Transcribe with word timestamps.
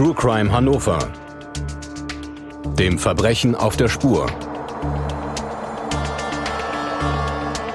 True 0.00 0.14
Crime 0.14 0.50
Hannover. 0.50 0.98
Dem 2.78 2.98
Verbrechen 2.98 3.54
auf 3.54 3.76
der 3.76 3.90
Spur. 3.90 4.24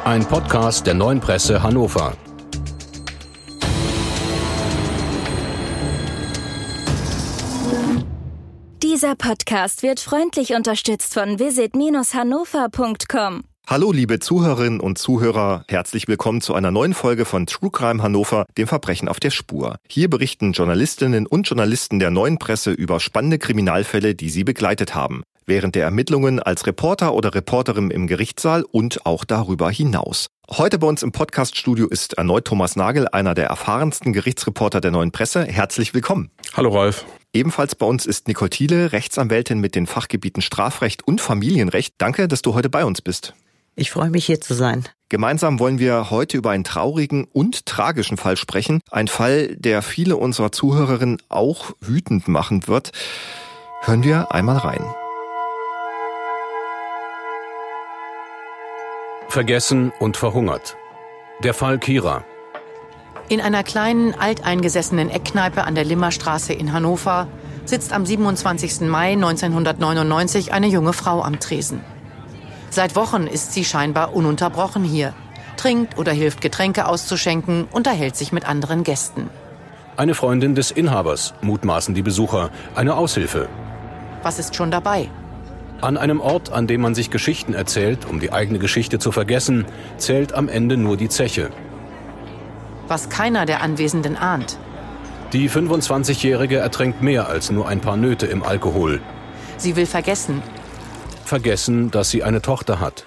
Ein 0.05 0.25
Podcast 0.25 0.87
der 0.87 0.95
neuen 0.95 1.19
Presse 1.19 1.61
Hannover. 1.61 2.17
Dieser 8.81 9.15
Podcast 9.15 9.83
wird 9.83 9.99
freundlich 9.99 10.55
unterstützt 10.55 11.13
von 11.13 11.37
visit-hannover.com. 11.37 13.43
Hallo 13.67 13.91
liebe 13.91 14.19
Zuhörerinnen 14.19 14.79
und 14.79 14.99
Zuhörer, 14.99 15.65
herzlich 15.67 16.07
willkommen 16.07 16.39
zu 16.39 16.53
einer 16.53 16.69
neuen 16.69 16.93
Folge 16.93 17.25
von 17.25 17.47
True 17.47 17.71
Crime 17.71 18.03
Hannover, 18.03 18.45
dem 18.59 18.67
Verbrechen 18.67 19.07
auf 19.07 19.19
der 19.19 19.31
Spur. 19.31 19.77
Hier 19.89 20.07
berichten 20.07 20.51
Journalistinnen 20.51 21.25
und 21.25 21.49
Journalisten 21.49 21.97
der 21.97 22.11
neuen 22.11 22.37
Presse 22.37 22.71
über 22.71 22.99
spannende 22.99 23.39
Kriminalfälle, 23.39 24.13
die 24.13 24.29
sie 24.29 24.43
begleitet 24.43 24.93
haben. 24.93 25.23
Während 25.47 25.73
der 25.73 25.83
Ermittlungen 25.83 26.39
als 26.39 26.67
Reporter 26.67 27.15
oder 27.15 27.33
Reporterin 27.33 27.89
im 27.89 28.05
Gerichtssaal 28.05 28.63
und 28.71 29.07
auch 29.07 29.25
darüber 29.25 29.71
hinaus. 29.71 30.27
Heute 30.47 30.77
bei 30.77 30.85
uns 30.85 31.01
im 31.01 31.11
Podcaststudio 31.11 31.87
ist 31.87 32.13
erneut 32.13 32.45
Thomas 32.45 32.75
Nagel, 32.75 33.07
einer 33.07 33.33
der 33.33 33.47
erfahrensten 33.47 34.13
Gerichtsreporter 34.13 34.79
der 34.79 34.91
neuen 34.91 35.11
Presse. 35.11 35.43
Herzlich 35.43 35.95
willkommen. 35.95 36.29
Hallo 36.53 36.69
Rolf. 36.69 37.03
Ebenfalls 37.33 37.73
bei 37.73 37.87
uns 37.87 38.05
ist 38.05 38.27
Nicole 38.27 38.51
Thiele, 38.51 38.91
Rechtsanwältin 38.91 39.59
mit 39.59 39.73
den 39.73 39.87
Fachgebieten 39.87 40.43
Strafrecht 40.43 41.05
und 41.07 41.19
Familienrecht. 41.19 41.95
Danke, 41.97 42.27
dass 42.27 42.43
du 42.43 42.53
heute 42.53 42.69
bei 42.69 42.85
uns 42.85 43.01
bist. 43.01 43.33
Ich 43.77 43.91
freue 43.91 44.09
mich 44.09 44.25
hier 44.25 44.39
zu 44.39 44.53
sein. 44.53 44.85
Gemeinsam 45.09 45.59
wollen 45.59 45.79
wir 45.79 46.09
heute 46.09 46.37
über 46.37 46.51
einen 46.51 46.63
traurigen 46.63 47.25
und 47.25 47.65
tragischen 47.65 48.15
Fall 48.15 48.37
sprechen. 48.37 48.79
Ein 48.89 49.09
Fall, 49.09 49.55
der 49.57 49.81
viele 49.81 50.15
unserer 50.15 50.51
Zuhörerinnen 50.51 51.21
auch 51.27 51.71
wütend 51.81 52.29
machen 52.29 52.67
wird. 52.67 52.91
Hören 53.81 54.03
wir 54.03 54.31
einmal 54.31 54.57
rein. 54.57 54.83
Vergessen 59.27 59.91
und 59.99 60.15
verhungert. 60.15 60.77
Der 61.43 61.53
Fall 61.53 61.77
Kira. 61.77 62.23
In 63.27 63.41
einer 63.41 63.63
kleinen, 63.63 64.13
alteingesessenen 64.13 65.09
Eckkneipe 65.09 65.65
an 65.65 65.75
der 65.75 65.83
Limmerstraße 65.83 66.53
in 66.53 66.71
Hannover 66.71 67.27
sitzt 67.65 67.91
am 67.91 68.05
27. 68.05 68.81
Mai 68.81 69.13
1999 69.13 70.53
eine 70.53 70.67
junge 70.67 70.93
Frau 70.93 71.21
am 71.21 71.39
Tresen. 71.39 71.81
Seit 72.75 72.97
Wochen 72.97 73.25
ist 73.25 73.53
sie 73.53 73.63
scheinbar 73.63 74.13
ununterbrochen 74.13 74.83
hier, 74.83 75.13
trinkt 75.55 75.97
oder 75.97 76.11
hilft 76.11 76.41
Getränke 76.41 76.87
auszuschenken, 76.87 77.69
unterhält 77.71 78.17
sich 78.17 78.33
mit 78.33 78.45
anderen 78.45 78.83
Gästen. 78.83 79.29
Eine 79.95 80.13
Freundin 80.13 80.55
des 80.55 80.71
Inhabers, 80.71 81.33
mutmaßen 81.41 81.95
die 81.95 82.01
Besucher, 82.01 82.49
eine 82.75 82.97
Aushilfe. 82.97 83.47
Was 84.23 84.39
ist 84.39 84.57
schon 84.57 84.71
dabei? 84.71 85.09
An 85.79 85.95
einem 85.95 86.19
Ort, 86.19 86.51
an 86.51 86.67
dem 86.67 86.81
man 86.81 86.95
sich 86.95 87.09
Geschichten 87.11 87.53
erzählt, 87.53 87.99
um 88.09 88.19
die 88.19 88.33
eigene 88.33 88.59
Geschichte 88.59 88.99
zu 88.99 89.13
vergessen, 89.13 89.63
zählt 89.95 90.33
am 90.33 90.49
Ende 90.49 90.75
nur 90.75 90.97
die 90.97 91.07
Zeche. 91.07 91.51
Was 92.89 93.07
keiner 93.07 93.45
der 93.45 93.61
Anwesenden 93.61 94.17
ahnt. 94.17 94.57
Die 95.31 95.49
25-Jährige 95.49 96.57
ertränkt 96.57 97.01
mehr 97.01 97.29
als 97.29 97.51
nur 97.51 97.69
ein 97.69 97.79
paar 97.79 97.95
Nöte 97.95 98.25
im 98.25 98.43
Alkohol. 98.43 98.99
Sie 99.55 99.77
will 99.77 99.85
vergessen, 99.85 100.43
vergessen, 101.27 101.91
dass 101.91 102.09
sie 102.09 102.23
eine 102.23 102.41
Tochter 102.41 102.79
hat. 102.79 103.05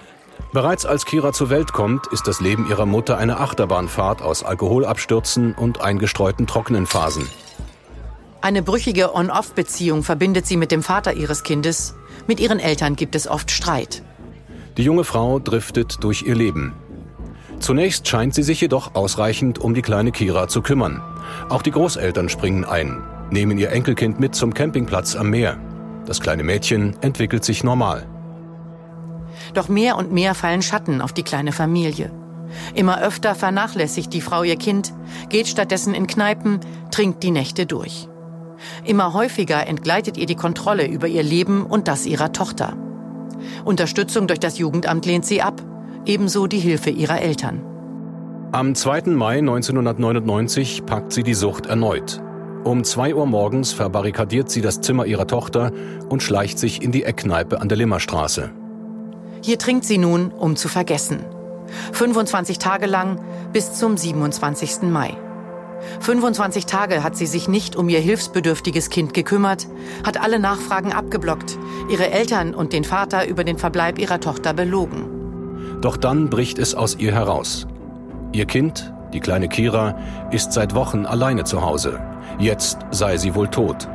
Bereits 0.51 0.85
als 0.85 1.05
Kira 1.05 1.31
zur 1.31 1.49
Welt 1.49 1.73
kommt, 1.73 2.07
ist 2.07 2.27
das 2.27 2.41
Leben 2.41 2.67
ihrer 2.69 2.85
Mutter 2.85 3.17
eine 3.17 3.39
Achterbahnfahrt 3.39 4.21
aus 4.21 4.43
Alkoholabstürzen 4.43 5.53
und 5.53 5.81
eingestreuten 5.81 6.47
trockenen 6.47 6.87
Phasen. 6.87 7.27
Eine 8.41 8.63
brüchige 8.63 9.13
On-Off-Beziehung 9.13 10.03
verbindet 10.03 10.47
sie 10.47 10.57
mit 10.57 10.71
dem 10.71 10.81
Vater 10.81 11.13
ihres 11.13 11.43
Kindes. 11.43 11.95
Mit 12.25 12.39
ihren 12.39 12.59
Eltern 12.59 12.95
gibt 12.95 13.15
es 13.15 13.27
oft 13.27 13.51
Streit. 13.51 14.01
Die 14.77 14.83
junge 14.83 15.03
Frau 15.03 15.39
driftet 15.39 16.03
durch 16.03 16.23
ihr 16.23 16.35
Leben. 16.35 16.73
Zunächst 17.59 18.07
scheint 18.07 18.33
sie 18.33 18.43
sich 18.43 18.61
jedoch 18.61 18.95
ausreichend 18.95 19.59
um 19.59 19.73
die 19.73 19.81
kleine 19.81 20.11
Kira 20.11 20.47
zu 20.47 20.61
kümmern. 20.61 21.01
Auch 21.49 21.61
die 21.61 21.71
Großeltern 21.71 22.29
springen 22.29 22.63
ein, 22.65 23.03
nehmen 23.29 23.57
ihr 23.57 23.71
Enkelkind 23.71 24.19
mit 24.19 24.33
zum 24.33 24.53
Campingplatz 24.53 25.15
am 25.15 25.29
Meer. 25.29 25.57
Das 26.05 26.21
kleine 26.21 26.43
Mädchen 26.43 26.95
entwickelt 27.01 27.43
sich 27.43 27.63
normal. 27.63 28.07
Doch 29.53 29.69
mehr 29.69 29.97
und 29.97 30.11
mehr 30.11 30.35
fallen 30.35 30.61
Schatten 30.61 31.01
auf 31.01 31.13
die 31.13 31.23
kleine 31.23 31.51
Familie. 31.51 32.11
Immer 32.73 33.01
öfter 33.01 33.35
vernachlässigt 33.35 34.13
die 34.13 34.21
Frau 34.21 34.43
ihr 34.43 34.55
Kind, 34.55 34.93
geht 35.29 35.47
stattdessen 35.47 35.93
in 35.93 36.07
Kneipen, 36.07 36.59
trinkt 36.91 37.23
die 37.23 37.31
Nächte 37.31 37.65
durch. 37.65 38.07
Immer 38.83 39.13
häufiger 39.13 39.67
entgleitet 39.67 40.17
ihr 40.17 40.25
die 40.25 40.35
Kontrolle 40.35 40.87
über 40.87 41.07
ihr 41.07 41.23
Leben 41.23 41.65
und 41.65 41.87
das 41.87 42.05
ihrer 42.05 42.31
Tochter. 42.31 42.75
Unterstützung 43.63 44.27
durch 44.27 44.39
das 44.39 44.57
Jugendamt 44.57 45.05
lehnt 45.05 45.25
sie 45.25 45.41
ab, 45.41 45.61
ebenso 46.05 46.47
die 46.47 46.59
Hilfe 46.59 46.89
ihrer 46.89 47.21
Eltern. 47.21 47.61
Am 48.51 48.73
2. 48.73 49.03
Mai 49.11 49.37
1999 49.37 50.85
packt 50.85 51.13
sie 51.13 51.23
die 51.23 51.35
Sucht 51.35 51.67
erneut. 51.67 52.21
Um 52.63 52.83
zwei 52.83 53.15
Uhr 53.15 53.25
morgens 53.25 53.71
verbarrikadiert 53.71 54.49
sie 54.49 54.61
das 54.61 54.81
Zimmer 54.81 55.05
ihrer 55.05 55.27
Tochter 55.27 55.71
und 56.09 56.23
schleicht 56.23 56.59
sich 56.59 56.81
in 56.81 56.91
die 56.91 57.03
Eckkneipe 57.03 57.61
an 57.61 57.69
der 57.69 57.77
Limmerstraße. 57.77 58.51
Hier 59.41 59.57
trinkt 59.57 59.85
sie 59.85 59.97
nun, 59.97 60.31
um 60.31 60.55
zu 60.55 60.67
vergessen. 60.67 61.23
25 61.93 62.59
Tage 62.59 62.87
lang 62.87 63.19
bis 63.53 63.73
zum 63.73 63.97
27. 63.97 64.83
Mai. 64.83 65.15
25 66.01 66.65
Tage 66.65 67.03
hat 67.03 67.15
sie 67.15 67.25
sich 67.25 67.47
nicht 67.47 67.75
um 67.75 67.89
ihr 67.89 67.99
hilfsbedürftiges 67.99 68.89
Kind 68.89 69.13
gekümmert, 69.13 69.67
hat 70.05 70.21
alle 70.21 70.39
Nachfragen 70.39 70.91
abgeblockt, 70.91 71.57
ihre 71.89 72.11
Eltern 72.11 72.53
und 72.53 72.73
den 72.73 72.83
Vater 72.83 73.27
über 73.27 73.43
den 73.43 73.57
Verbleib 73.57 73.97
ihrer 73.97 74.19
Tochter 74.19 74.53
belogen. 74.53 75.79
Doch 75.81 75.95
dann 75.95 76.29
bricht 76.29 76.59
es 76.59 76.75
aus 76.75 76.95
ihr 76.97 77.13
heraus. 77.13 77.65
Ihr 78.33 78.45
Kind, 78.45 78.93
die 79.13 79.21
kleine 79.21 79.47
Kira, 79.47 79.97
ist 80.31 80.51
seit 80.51 80.75
Wochen 80.75 81.05
alleine 81.05 81.45
zu 81.45 81.61
Hause. 81.61 81.99
Jetzt 82.39 82.79
sei 82.91 83.17
sie 83.17 83.33
wohl 83.35 83.47
tot. 83.47 83.87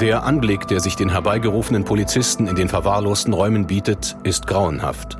Der 0.00 0.22
Anblick, 0.22 0.68
der 0.68 0.78
sich 0.78 0.94
den 0.94 1.08
herbeigerufenen 1.08 1.84
Polizisten 1.84 2.46
in 2.46 2.54
den 2.54 2.68
verwahrlosten 2.68 3.32
Räumen 3.32 3.66
bietet, 3.66 4.16
ist 4.22 4.46
grauenhaft. 4.46 5.18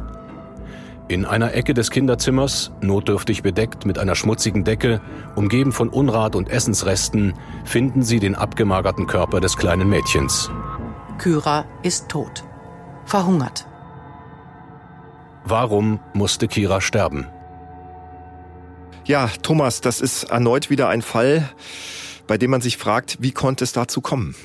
In 1.09 1.25
einer 1.25 1.53
Ecke 1.53 1.75
des 1.75 1.91
Kinderzimmers, 1.91 2.71
notdürftig 2.81 3.43
bedeckt 3.43 3.87
mit 3.87 3.99
einer 3.99 4.15
schmutzigen 4.15 4.63
Decke, 4.63 5.01
umgeben 5.35 5.73
von 5.73 5.89
Unrat 5.89 6.37
und 6.37 6.49
Essensresten, 6.49 7.35
finden 7.65 8.05
sie 8.05 8.21
den 8.21 8.37
abgemagerten 8.37 9.09
Körper 9.09 9.41
des 9.41 9.57
kleinen 9.57 9.89
Mädchens. 9.89 10.49
Kyra 11.19 11.65
ist 11.83 12.09
tot. 12.09 12.45
Verhungert. 13.05 13.67
Warum 15.45 15.99
musste 16.13 16.47
Kira 16.47 16.81
sterben? 16.81 17.27
Ja, 19.07 19.29
Thomas, 19.43 19.81
das 19.81 20.01
ist 20.01 20.31
erneut 20.31 20.71
wieder 20.71 20.89
ein 20.89 21.03
Fall, 21.03 21.49
bei 22.29 22.39
dem 22.39 22.53
man 22.53 22.61
sich 22.61 22.77
fragt, 22.77 23.17
wie 23.21 23.33
konnte 23.33 23.65
es 23.65 23.73
dazu 23.73 24.01
kommen? 24.01 24.37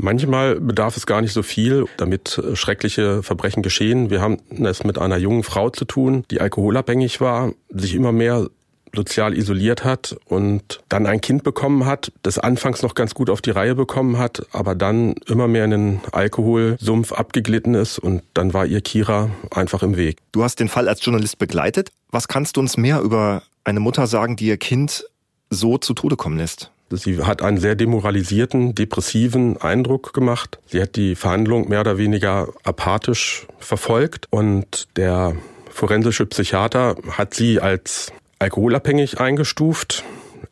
Manchmal 0.00 0.60
bedarf 0.60 0.96
es 0.96 1.06
gar 1.06 1.20
nicht 1.20 1.32
so 1.32 1.42
viel, 1.42 1.86
damit 1.96 2.38
äh, 2.38 2.54
schreckliche 2.54 3.22
Verbrechen 3.24 3.62
geschehen. 3.62 4.10
Wir 4.10 4.20
haben 4.20 4.38
es 4.64 4.84
mit 4.84 4.96
einer 4.96 5.16
jungen 5.16 5.42
Frau 5.42 5.70
zu 5.70 5.84
tun, 5.84 6.24
die 6.30 6.40
alkoholabhängig 6.40 7.20
war, 7.20 7.52
sich 7.68 7.94
immer 7.94 8.12
mehr 8.12 8.48
sozial 8.94 9.36
isoliert 9.36 9.84
hat 9.84 10.16
und 10.24 10.80
dann 10.88 11.06
ein 11.06 11.20
Kind 11.20 11.42
bekommen 11.42 11.84
hat, 11.84 12.12
das 12.22 12.38
anfangs 12.38 12.82
noch 12.82 12.94
ganz 12.94 13.14
gut 13.14 13.28
auf 13.28 13.42
die 13.42 13.50
Reihe 13.50 13.74
bekommen 13.74 14.18
hat, 14.18 14.46
aber 14.52 14.74
dann 14.74 15.14
immer 15.26 15.48
mehr 15.48 15.64
in 15.64 15.70
den 15.70 16.00
Alkoholsumpf 16.12 17.12
abgeglitten 17.12 17.74
ist 17.74 17.98
und 17.98 18.22
dann 18.34 18.54
war 18.54 18.66
ihr 18.66 18.80
Kira 18.80 19.30
einfach 19.50 19.82
im 19.82 19.96
Weg. 19.96 20.18
Du 20.32 20.42
hast 20.42 20.60
den 20.60 20.68
Fall 20.68 20.88
als 20.88 21.04
Journalist 21.04 21.38
begleitet. 21.38 21.90
Was 22.10 22.28
kannst 22.28 22.56
du 22.56 22.60
uns 22.60 22.76
mehr 22.76 23.00
über 23.00 23.42
eine 23.64 23.80
Mutter 23.80 24.06
sagen, 24.06 24.36
die 24.36 24.46
ihr 24.46 24.56
Kind 24.56 25.04
so 25.50 25.76
zu 25.76 25.92
Tode 25.92 26.16
kommen 26.16 26.38
lässt? 26.38 26.70
Sie 26.90 27.22
hat 27.22 27.42
einen 27.42 27.58
sehr 27.58 27.74
demoralisierten, 27.74 28.74
depressiven 28.74 29.60
Eindruck 29.60 30.14
gemacht. 30.14 30.58
Sie 30.66 30.80
hat 30.80 30.96
die 30.96 31.14
Verhandlung 31.14 31.68
mehr 31.68 31.80
oder 31.80 31.98
weniger 31.98 32.48
apathisch 32.64 33.46
verfolgt 33.58 34.26
und 34.30 34.88
der 34.96 35.36
forensische 35.70 36.26
Psychiater 36.26 36.96
hat 37.10 37.34
sie 37.34 37.60
als 37.60 38.12
alkoholabhängig 38.38 39.20
eingestuft 39.20 40.04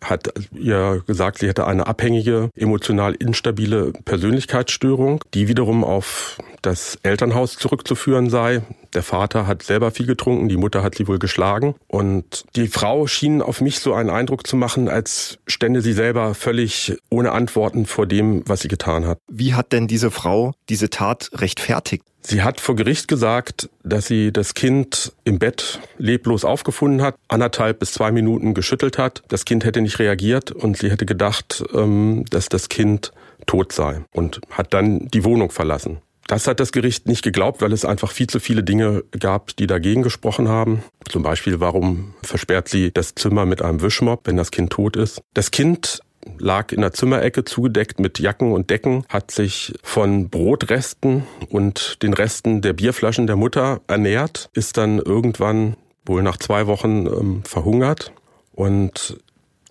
hat 0.02 0.32
ihr 0.52 1.02
gesagt, 1.06 1.38
sie 1.38 1.48
hätte 1.48 1.66
eine 1.66 1.86
abhängige, 1.86 2.50
emotional 2.54 3.14
instabile 3.14 3.92
Persönlichkeitsstörung, 4.04 5.22
die 5.34 5.48
wiederum 5.48 5.84
auf 5.84 6.38
das 6.62 6.98
Elternhaus 7.02 7.56
zurückzuführen 7.56 8.28
sei. 8.30 8.62
Der 8.94 9.02
Vater 9.02 9.46
hat 9.46 9.62
selber 9.62 9.90
viel 9.90 10.06
getrunken, 10.06 10.48
die 10.48 10.56
Mutter 10.56 10.82
hat 10.82 10.94
sie 10.94 11.06
wohl 11.06 11.18
geschlagen. 11.18 11.74
Und 11.86 12.44
die 12.56 12.66
Frau 12.66 13.06
schien 13.06 13.42
auf 13.42 13.60
mich 13.60 13.80
so 13.80 13.92
einen 13.94 14.10
Eindruck 14.10 14.46
zu 14.46 14.56
machen, 14.56 14.88
als 14.88 15.38
stände 15.46 15.82
sie 15.82 15.92
selber 15.92 16.34
völlig 16.34 16.96
ohne 17.10 17.32
Antworten 17.32 17.86
vor 17.86 18.06
dem, 18.06 18.42
was 18.46 18.60
sie 18.60 18.68
getan 18.68 19.06
hat. 19.06 19.18
Wie 19.28 19.54
hat 19.54 19.72
denn 19.72 19.86
diese 19.86 20.10
Frau 20.10 20.54
diese 20.68 20.90
Tat 20.90 21.30
rechtfertigt? 21.34 22.04
Sie 22.28 22.42
hat 22.42 22.60
vor 22.60 22.74
Gericht 22.74 23.06
gesagt, 23.06 23.70
dass 23.84 24.08
sie 24.08 24.32
das 24.32 24.54
Kind 24.54 25.12
im 25.22 25.38
Bett 25.38 25.78
leblos 25.96 26.44
aufgefunden 26.44 27.00
hat, 27.00 27.14
anderthalb 27.28 27.78
bis 27.78 27.92
zwei 27.92 28.10
Minuten 28.10 28.52
geschüttelt 28.52 28.98
hat. 28.98 29.22
Das 29.28 29.44
Kind 29.44 29.64
hätte 29.64 29.80
nicht 29.80 30.00
reagiert 30.00 30.50
und 30.50 30.76
sie 30.76 30.90
hätte 30.90 31.06
gedacht, 31.06 31.62
ähm, 31.72 32.24
dass 32.28 32.48
das 32.48 32.68
Kind 32.68 33.12
tot 33.46 33.70
sei 33.70 34.02
und 34.12 34.40
hat 34.50 34.74
dann 34.74 35.06
die 35.06 35.22
Wohnung 35.22 35.52
verlassen. 35.52 35.98
Das 36.26 36.48
hat 36.48 36.58
das 36.58 36.72
Gericht 36.72 37.06
nicht 37.06 37.22
geglaubt, 37.22 37.62
weil 37.62 37.72
es 37.72 37.84
einfach 37.84 38.10
viel 38.10 38.26
zu 38.26 38.40
viele 38.40 38.64
Dinge 38.64 39.04
gab, 39.20 39.56
die 39.56 39.68
dagegen 39.68 40.02
gesprochen 40.02 40.48
haben. 40.48 40.82
Zum 41.08 41.22
Beispiel, 41.22 41.60
warum 41.60 42.14
versperrt 42.24 42.68
sie 42.68 42.90
das 42.90 43.14
Zimmer 43.14 43.46
mit 43.46 43.62
einem 43.62 43.82
Wischmopp, 43.82 44.26
wenn 44.26 44.36
das 44.36 44.50
Kind 44.50 44.70
tot 44.70 44.96
ist? 44.96 45.20
Das 45.34 45.52
Kind 45.52 46.00
lag 46.38 46.72
in 46.72 46.80
der 46.80 46.92
Zimmerecke 46.92 47.44
zugedeckt 47.44 48.00
mit 48.00 48.18
Jacken 48.18 48.52
und 48.52 48.70
Decken, 48.70 49.04
hat 49.08 49.30
sich 49.30 49.74
von 49.82 50.28
Brotresten 50.28 51.26
und 51.48 52.02
den 52.02 52.14
Resten 52.14 52.62
der 52.62 52.72
Bierflaschen 52.72 53.26
der 53.26 53.36
Mutter 53.36 53.80
ernährt, 53.86 54.50
ist 54.52 54.76
dann 54.76 54.98
irgendwann 54.98 55.76
wohl 56.04 56.22
nach 56.22 56.36
zwei 56.36 56.66
Wochen 56.66 57.06
ähm, 57.06 57.42
verhungert 57.44 58.12
und 58.52 59.18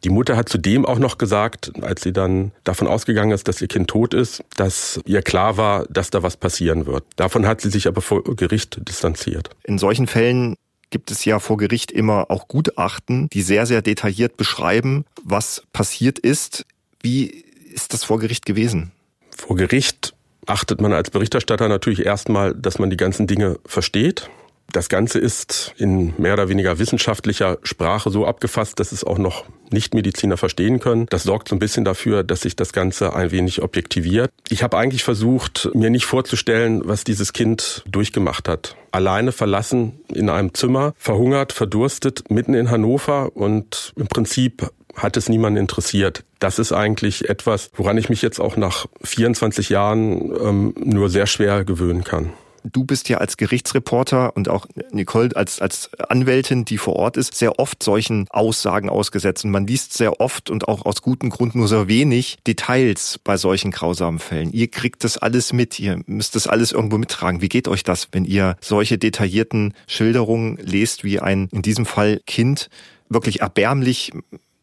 die 0.05 0.11
Mutter 0.11 0.37
hat 0.37 0.49
zudem 0.49 0.85
auch 0.85 0.99
noch 0.99 1.17
gesagt, 1.17 1.71
als 1.81 2.03
sie 2.03 2.13
dann 2.13 2.51
davon 2.63 2.87
ausgegangen 2.87 3.31
ist, 3.31 3.47
dass 3.47 3.59
ihr 3.59 3.67
Kind 3.67 3.89
tot 3.89 4.13
ist, 4.13 4.43
dass 4.55 4.99
ihr 5.05 5.23
klar 5.23 5.57
war, 5.57 5.87
dass 5.89 6.11
da 6.11 6.21
was 6.21 6.37
passieren 6.37 6.85
wird. 6.85 7.03
Davon 7.15 7.47
hat 7.47 7.61
sie 7.61 7.71
sich 7.71 7.87
aber 7.87 8.01
vor 8.01 8.23
Gericht 8.23 8.87
distanziert. 8.87 9.49
In 9.63 9.79
solchen 9.79 10.05
Fällen 10.05 10.55
gibt 10.95 11.11
es 11.11 11.25
ja 11.25 11.39
vor 11.39 11.57
Gericht 11.57 11.91
immer 11.91 12.31
auch 12.31 12.47
Gutachten, 12.47 13.27
die 13.27 13.41
sehr, 13.41 13.65
sehr 13.65 13.81
detailliert 13.81 14.37
beschreiben, 14.37 15.03
was 15.21 15.63
passiert 15.73 16.19
ist. 16.19 16.65
Wie 17.01 17.25
ist 17.73 17.93
das 17.93 18.05
vor 18.05 18.17
Gericht 18.17 18.45
gewesen? 18.45 18.93
Vor 19.35 19.57
Gericht 19.57 20.13
achtet 20.45 20.79
man 20.79 20.93
als 20.93 21.09
Berichterstatter 21.09 21.67
natürlich 21.67 22.05
erstmal, 22.05 22.55
dass 22.55 22.79
man 22.79 22.89
die 22.89 22.95
ganzen 22.95 23.27
Dinge 23.27 23.59
versteht. 23.65 24.29
Das 24.71 24.89
Ganze 24.89 25.19
ist 25.19 25.73
in 25.77 26.13
mehr 26.17 26.33
oder 26.33 26.49
weniger 26.49 26.79
wissenschaftlicher 26.79 27.59
Sprache 27.63 28.09
so 28.09 28.25
abgefasst, 28.25 28.79
dass 28.79 28.91
es 28.91 29.03
auch 29.03 29.17
noch 29.17 29.45
Nichtmediziner 29.71 30.37
verstehen 30.37 30.79
können. 30.79 31.05
Das 31.09 31.23
sorgt 31.23 31.49
so 31.49 31.55
ein 31.55 31.59
bisschen 31.59 31.85
dafür, 31.85 32.23
dass 32.23 32.41
sich 32.41 32.55
das 32.55 32.73
Ganze 32.73 33.15
ein 33.15 33.31
wenig 33.31 33.61
objektiviert. 33.61 34.31
Ich 34.49 34.63
habe 34.63 34.77
eigentlich 34.77 35.03
versucht, 35.03 35.69
mir 35.73 35.89
nicht 35.89 36.05
vorzustellen, 36.05 36.81
was 36.83 37.03
dieses 37.03 37.33
Kind 37.33 37.83
durchgemacht 37.87 38.47
hat. 38.47 38.75
Alleine 38.91 39.31
verlassen 39.31 39.99
in 40.13 40.29
einem 40.29 40.53
Zimmer, 40.53 40.93
verhungert, 40.97 41.53
verdurstet, 41.53 42.29
mitten 42.29 42.53
in 42.53 42.69
Hannover 42.69 43.35
und 43.35 43.93
im 43.95 44.07
Prinzip 44.07 44.69
hat 44.95 45.17
es 45.17 45.29
niemanden 45.29 45.59
interessiert. 45.59 46.23
Das 46.39 46.59
ist 46.59 46.71
eigentlich 46.71 47.29
etwas, 47.29 47.69
woran 47.75 47.97
ich 47.97 48.09
mich 48.09 48.21
jetzt 48.21 48.39
auch 48.39 48.55
nach 48.55 48.85
24 49.03 49.69
Jahren 49.69 50.33
ähm, 50.41 50.73
nur 50.77 51.09
sehr 51.09 51.27
schwer 51.27 51.65
gewöhnen 51.65 52.03
kann. 52.03 52.31
Du 52.71 52.83
bist 52.83 53.09
ja 53.09 53.19
als 53.19 53.37
Gerichtsreporter 53.37 54.35
und 54.35 54.49
auch 54.49 54.65
Nicole 54.91 55.35
als, 55.35 55.61
als 55.61 55.93
Anwältin, 55.95 56.65
die 56.65 56.77
vor 56.77 56.95
Ort 56.95 57.17
ist, 57.17 57.35
sehr 57.35 57.59
oft 57.59 57.83
solchen 57.83 58.27
Aussagen 58.29 58.89
ausgesetzt. 58.89 59.45
Und 59.45 59.51
man 59.51 59.67
liest 59.67 59.93
sehr 59.93 60.19
oft 60.19 60.49
und 60.49 60.67
auch 60.67 60.85
aus 60.85 61.01
gutem 61.01 61.29
Grund 61.29 61.55
nur 61.55 61.67
so 61.67 61.87
wenig 61.87 62.37
Details 62.47 63.19
bei 63.23 63.37
solchen 63.37 63.71
grausamen 63.71 64.19
Fällen. 64.19 64.51
Ihr 64.51 64.67
kriegt 64.67 65.03
das 65.03 65.17
alles 65.17 65.53
mit, 65.53 65.79
ihr 65.79 66.01
müsst 66.07 66.35
das 66.35 66.47
alles 66.47 66.71
irgendwo 66.71 66.97
mittragen. 66.97 67.41
Wie 67.41 67.49
geht 67.49 67.67
euch 67.67 67.83
das, 67.83 68.09
wenn 68.11 68.25
ihr 68.25 68.57
solche 68.61 68.97
detaillierten 68.97 69.73
Schilderungen 69.87 70.57
lest, 70.57 71.03
wie 71.03 71.19
ein, 71.19 71.49
in 71.51 71.61
diesem 71.61 71.85
Fall 71.85 72.21
Kind, 72.25 72.69
wirklich 73.09 73.41
erbärmlich 73.41 74.11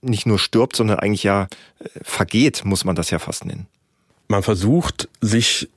nicht 0.00 0.26
nur 0.26 0.38
stirbt, 0.38 0.76
sondern 0.76 0.99
eigentlich 0.99 1.22
ja 1.22 1.44
äh, 1.78 1.88
vergeht, 2.02 2.64
muss 2.64 2.84
man 2.84 2.96
das 2.96 3.10
ja 3.10 3.19
fast 3.19 3.44
nennen. 3.44 3.66
Man 4.28 4.43
versucht, 4.43 5.08
sich 5.20 5.69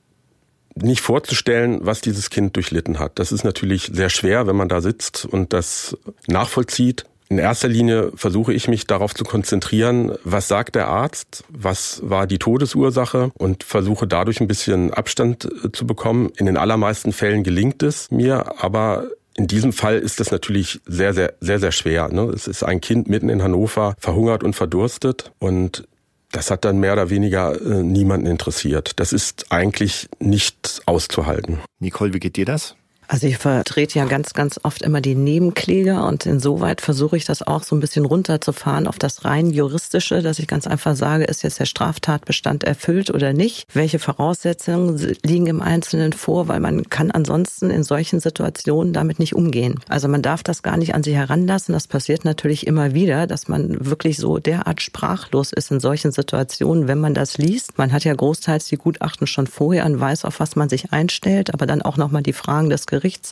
nicht 0.76 1.00
vorzustellen, 1.00 1.80
was 1.82 2.00
dieses 2.00 2.30
Kind 2.30 2.56
durchlitten 2.56 2.98
hat. 2.98 3.18
Das 3.18 3.32
ist 3.32 3.44
natürlich 3.44 3.90
sehr 3.92 4.10
schwer, 4.10 4.46
wenn 4.46 4.56
man 4.56 4.68
da 4.68 4.80
sitzt 4.80 5.24
und 5.24 5.52
das 5.52 5.96
nachvollzieht. 6.26 7.06
In 7.28 7.38
erster 7.38 7.66
Linie 7.66 8.12
versuche 8.14 8.52
ich 8.52 8.68
mich 8.68 8.86
darauf 8.86 9.12
zu 9.12 9.24
konzentrieren, 9.24 10.12
was 10.22 10.46
sagt 10.46 10.76
der 10.76 10.86
Arzt, 10.86 11.42
was 11.48 12.00
war 12.04 12.28
die 12.28 12.38
Todesursache 12.38 13.32
und 13.36 13.64
versuche 13.64 14.06
dadurch 14.06 14.40
ein 14.40 14.46
bisschen 14.46 14.94
Abstand 14.94 15.44
äh, 15.44 15.72
zu 15.72 15.86
bekommen. 15.86 16.30
In 16.36 16.46
den 16.46 16.56
allermeisten 16.56 17.12
Fällen 17.12 17.42
gelingt 17.42 17.82
es 17.82 18.12
mir, 18.12 18.62
aber 18.62 19.08
in 19.36 19.48
diesem 19.48 19.72
Fall 19.72 19.98
ist 19.98 20.20
das 20.20 20.30
natürlich 20.30 20.80
sehr, 20.86 21.14
sehr, 21.14 21.34
sehr, 21.40 21.58
sehr 21.58 21.72
schwer. 21.72 22.08
Ne? 22.08 22.22
Es 22.34 22.46
ist 22.46 22.62
ein 22.62 22.80
Kind 22.80 23.08
mitten 23.08 23.28
in 23.28 23.42
Hannover, 23.42 23.96
verhungert 23.98 24.44
und 24.44 24.54
verdurstet 24.54 25.32
und 25.38 25.86
das 26.32 26.50
hat 26.50 26.64
dann 26.64 26.78
mehr 26.78 26.92
oder 26.92 27.10
weniger 27.10 27.60
äh, 27.60 27.82
niemanden 27.82 28.26
interessiert. 28.26 28.98
Das 29.00 29.12
ist 29.12 29.46
eigentlich 29.50 30.08
nicht 30.18 30.82
auszuhalten. 30.86 31.60
Nicole, 31.78 32.14
wie 32.14 32.20
geht 32.20 32.36
dir 32.36 32.44
das? 32.44 32.76
Also 33.08 33.26
ich 33.26 33.38
vertrete 33.38 33.98
ja 33.98 34.04
ganz, 34.04 34.34
ganz 34.34 34.58
oft 34.62 34.82
immer 34.82 35.00
die 35.00 35.14
Nebenkläger 35.14 36.06
und 36.06 36.26
insoweit 36.26 36.80
versuche 36.80 37.16
ich 37.16 37.24
das 37.24 37.42
auch 37.42 37.62
so 37.62 37.76
ein 37.76 37.80
bisschen 37.80 38.04
runterzufahren 38.04 38.86
auf 38.86 38.98
das 38.98 39.24
rein 39.24 39.50
juristische, 39.50 40.22
dass 40.22 40.38
ich 40.38 40.48
ganz 40.48 40.66
einfach 40.66 40.96
sage, 40.96 41.24
ist 41.24 41.42
jetzt 41.42 41.60
der 41.60 41.66
Straftatbestand 41.66 42.64
erfüllt 42.64 43.10
oder 43.10 43.32
nicht? 43.32 43.66
Welche 43.72 43.98
Voraussetzungen 43.98 45.16
liegen 45.24 45.46
im 45.46 45.62
Einzelnen 45.62 46.12
vor? 46.12 46.48
Weil 46.48 46.60
man 46.60 46.88
kann 46.90 47.10
ansonsten 47.10 47.70
in 47.70 47.84
solchen 47.84 48.20
Situationen 48.20 48.92
damit 48.92 49.18
nicht 49.18 49.34
umgehen. 49.34 49.78
Also 49.88 50.08
man 50.08 50.22
darf 50.22 50.42
das 50.42 50.62
gar 50.62 50.76
nicht 50.76 50.94
an 50.94 51.02
sich 51.02 51.14
heranlassen. 51.14 51.72
Das 51.72 51.86
passiert 51.86 52.24
natürlich 52.24 52.66
immer 52.66 52.94
wieder, 52.94 53.26
dass 53.26 53.46
man 53.46 53.86
wirklich 53.86 54.16
so 54.16 54.38
derart 54.38 54.82
sprachlos 54.82 55.52
ist 55.52 55.70
in 55.70 55.80
solchen 55.80 56.10
Situationen, 56.10 56.88
wenn 56.88 56.98
man 56.98 57.14
das 57.14 57.38
liest. 57.38 57.78
Man 57.78 57.92
hat 57.92 58.04
ja 58.04 58.14
großteils 58.14 58.66
die 58.66 58.76
Gutachten 58.76 59.26
schon 59.26 59.46
vorher 59.46 59.86
und 59.86 60.00
weiß, 60.00 60.24
auf 60.24 60.40
was 60.40 60.56
man 60.56 60.68
sich 60.68 60.92
einstellt, 60.92 61.54
aber 61.54 61.66
dann 61.66 61.82
auch 61.82 61.96
nochmal 61.96 62.22
die 62.22 62.32
Fragen 62.32 62.68
des 62.70 62.86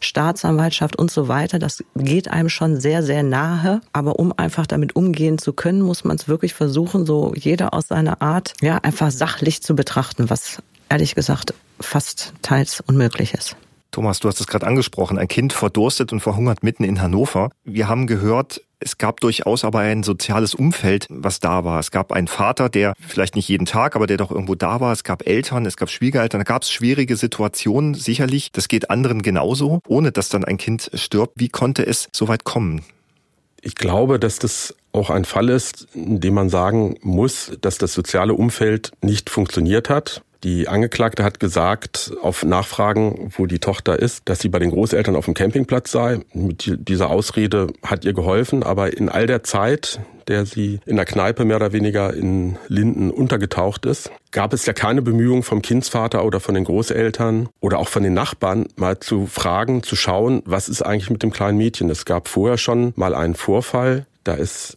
Staatsanwaltschaft 0.04 0.96
und 0.96 1.10
so 1.10 1.28
weiter. 1.28 1.58
Das 1.58 1.84
geht 1.96 2.28
einem 2.28 2.48
schon 2.48 2.80
sehr, 2.80 3.02
sehr 3.02 3.22
nahe. 3.22 3.80
Aber 3.92 4.18
um 4.18 4.32
einfach 4.36 4.66
damit 4.66 4.96
umgehen 4.96 5.38
zu 5.38 5.52
können, 5.52 5.82
muss 5.82 6.04
man 6.04 6.16
es 6.16 6.28
wirklich 6.28 6.54
versuchen, 6.54 7.06
so 7.06 7.32
jeder 7.34 7.74
aus 7.74 7.88
seiner 7.88 8.22
Art, 8.22 8.54
ja, 8.60 8.78
einfach 8.78 9.10
sachlich 9.10 9.62
zu 9.62 9.74
betrachten, 9.74 10.30
was 10.30 10.62
ehrlich 10.88 11.14
gesagt 11.14 11.54
fast 11.80 12.32
teils 12.42 12.82
unmöglich 12.86 13.34
ist. 13.34 13.56
Thomas, 13.94 14.18
du 14.18 14.26
hast 14.26 14.40
es 14.40 14.48
gerade 14.48 14.66
angesprochen, 14.66 15.18
ein 15.18 15.28
Kind 15.28 15.52
verdurstet 15.52 16.12
und 16.12 16.18
verhungert 16.18 16.64
mitten 16.64 16.82
in 16.82 17.00
Hannover. 17.00 17.50
Wir 17.62 17.86
haben 17.86 18.08
gehört, 18.08 18.60
es 18.80 18.98
gab 18.98 19.20
durchaus 19.20 19.64
aber 19.64 19.78
ein 19.78 20.02
soziales 20.02 20.52
Umfeld, 20.56 21.06
was 21.10 21.38
da 21.38 21.64
war. 21.64 21.78
Es 21.78 21.92
gab 21.92 22.10
einen 22.10 22.26
Vater, 22.26 22.68
der 22.68 22.94
vielleicht 22.98 23.36
nicht 23.36 23.46
jeden 23.46 23.66
Tag, 23.66 23.94
aber 23.94 24.08
der 24.08 24.16
doch 24.16 24.32
irgendwo 24.32 24.56
da 24.56 24.80
war. 24.80 24.92
Es 24.92 25.04
gab 25.04 25.28
Eltern, 25.28 25.64
es 25.64 25.76
gab 25.76 25.90
Schwiegereltern, 25.90 26.40
da 26.40 26.42
gab 26.44 26.62
es 26.62 26.72
schwierige 26.72 27.14
Situationen, 27.14 27.94
sicherlich. 27.94 28.50
Das 28.50 28.66
geht 28.66 28.90
anderen 28.90 29.22
genauso, 29.22 29.78
ohne 29.86 30.10
dass 30.10 30.28
dann 30.28 30.44
ein 30.44 30.56
Kind 30.56 30.90
stirbt. 30.94 31.34
Wie 31.36 31.48
konnte 31.48 31.86
es 31.86 32.08
so 32.12 32.26
weit 32.26 32.42
kommen? 32.42 32.82
Ich 33.62 33.76
glaube, 33.76 34.18
dass 34.18 34.40
das 34.40 34.74
auch 34.90 35.10
ein 35.10 35.24
Fall 35.24 35.50
ist, 35.50 35.86
in 35.94 36.18
dem 36.18 36.34
man 36.34 36.48
sagen 36.48 36.96
muss, 37.00 37.52
dass 37.60 37.78
das 37.78 37.94
soziale 37.94 38.34
Umfeld 38.34 38.90
nicht 39.02 39.30
funktioniert 39.30 39.88
hat. 39.88 40.23
Die 40.44 40.68
Angeklagte 40.68 41.24
hat 41.24 41.40
gesagt, 41.40 42.12
auf 42.20 42.44
Nachfragen, 42.44 43.32
wo 43.34 43.46
die 43.46 43.60
Tochter 43.60 43.98
ist, 43.98 44.28
dass 44.28 44.40
sie 44.40 44.50
bei 44.50 44.58
den 44.58 44.70
Großeltern 44.70 45.16
auf 45.16 45.24
dem 45.24 45.32
Campingplatz 45.32 45.90
sei. 45.90 46.20
Mit 46.34 46.70
dieser 46.86 47.08
Ausrede 47.08 47.68
hat 47.82 48.04
ihr 48.04 48.12
geholfen, 48.12 48.62
aber 48.62 48.94
in 48.94 49.08
all 49.08 49.26
der 49.26 49.42
Zeit, 49.42 50.00
der 50.28 50.44
sie 50.44 50.80
in 50.84 50.96
der 50.96 51.06
Kneipe 51.06 51.46
mehr 51.46 51.56
oder 51.56 51.72
weniger 51.72 52.12
in 52.12 52.58
Linden 52.68 53.10
untergetaucht 53.10 53.86
ist, 53.86 54.10
gab 54.32 54.52
es 54.52 54.66
ja 54.66 54.74
keine 54.74 55.00
Bemühungen 55.00 55.42
vom 55.42 55.62
Kindsvater 55.62 56.26
oder 56.26 56.40
von 56.40 56.54
den 56.54 56.64
Großeltern 56.64 57.48
oder 57.60 57.78
auch 57.78 57.88
von 57.88 58.02
den 58.02 58.12
Nachbarn 58.12 58.66
mal 58.76 59.00
zu 59.00 59.26
fragen, 59.26 59.82
zu 59.82 59.96
schauen, 59.96 60.42
was 60.44 60.68
ist 60.68 60.82
eigentlich 60.82 61.08
mit 61.08 61.22
dem 61.22 61.32
kleinen 61.32 61.56
Mädchen. 61.56 61.88
Es 61.88 62.04
gab 62.04 62.28
vorher 62.28 62.58
schon 62.58 62.92
mal 62.96 63.14
einen 63.14 63.34
Vorfall, 63.34 64.04
da 64.24 64.34
ist 64.34 64.76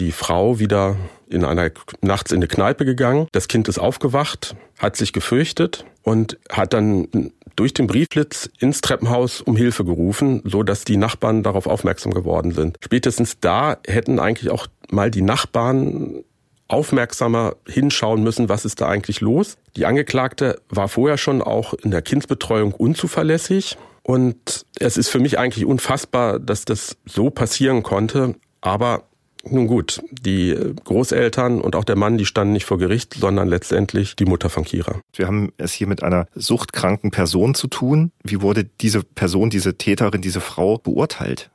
die 0.00 0.10
Frau 0.10 0.58
wieder 0.58 0.96
in 1.28 1.44
einer 1.44 1.70
nachts 2.00 2.32
in 2.32 2.38
eine 2.38 2.48
Kneipe 2.48 2.84
gegangen. 2.84 3.28
Das 3.32 3.48
Kind 3.48 3.68
ist 3.68 3.78
aufgewacht, 3.78 4.56
hat 4.78 4.96
sich 4.96 5.12
gefürchtet 5.12 5.84
und 6.02 6.38
hat 6.50 6.72
dann 6.72 7.32
durch 7.56 7.74
den 7.74 7.86
Briefblitz 7.86 8.50
ins 8.58 8.80
Treppenhaus 8.80 9.40
um 9.40 9.56
Hilfe 9.56 9.84
gerufen, 9.84 10.42
so 10.44 10.62
dass 10.62 10.84
die 10.84 10.96
Nachbarn 10.96 11.42
darauf 11.42 11.66
aufmerksam 11.66 12.12
geworden 12.12 12.52
sind. 12.52 12.78
Spätestens 12.82 13.38
da 13.40 13.76
hätten 13.86 14.18
eigentlich 14.18 14.50
auch 14.50 14.66
mal 14.90 15.10
die 15.10 15.22
Nachbarn 15.22 16.24
aufmerksamer 16.68 17.56
hinschauen 17.68 18.22
müssen, 18.22 18.48
was 18.48 18.64
ist 18.64 18.80
da 18.80 18.88
eigentlich 18.88 19.20
los. 19.20 19.56
Die 19.76 19.86
Angeklagte 19.86 20.60
war 20.68 20.88
vorher 20.88 21.18
schon 21.18 21.42
auch 21.42 21.74
in 21.74 21.90
der 21.90 22.02
Kindsbetreuung 22.02 22.72
unzuverlässig. 22.72 23.76
Und 24.02 24.66
es 24.78 24.96
ist 24.96 25.08
für 25.08 25.18
mich 25.18 25.38
eigentlich 25.38 25.64
unfassbar, 25.64 26.38
dass 26.38 26.64
das 26.64 26.96
so 27.06 27.30
passieren 27.30 27.82
konnte. 27.82 28.34
Aber 28.60 29.04
nun 29.50 29.66
gut, 29.66 30.02
die 30.10 30.56
Großeltern 30.84 31.60
und 31.60 31.76
auch 31.76 31.84
der 31.84 31.96
Mann, 31.96 32.18
die 32.18 32.26
standen 32.26 32.52
nicht 32.52 32.64
vor 32.64 32.78
Gericht, 32.78 33.14
sondern 33.14 33.48
letztendlich 33.48 34.16
die 34.16 34.24
Mutter 34.24 34.50
von 34.50 34.64
Kira. 34.64 35.00
Wir 35.14 35.26
haben 35.26 35.52
es 35.56 35.72
hier 35.72 35.86
mit 35.86 36.02
einer 36.02 36.26
suchtkranken 36.34 37.10
Person 37.10 37.54
zu 37.54 37.68
tun. 37.68 38.12
Wie 38.22 38.42
wurde 38.42 38.64
diese 38.64 39.02
Person, 39.02 39.50
diese 39.50 39.76
Täterin, 39.76 40.22
diese 40.22 40.40
Frau 40.40 40.78
beurteilt? 40.78 41.50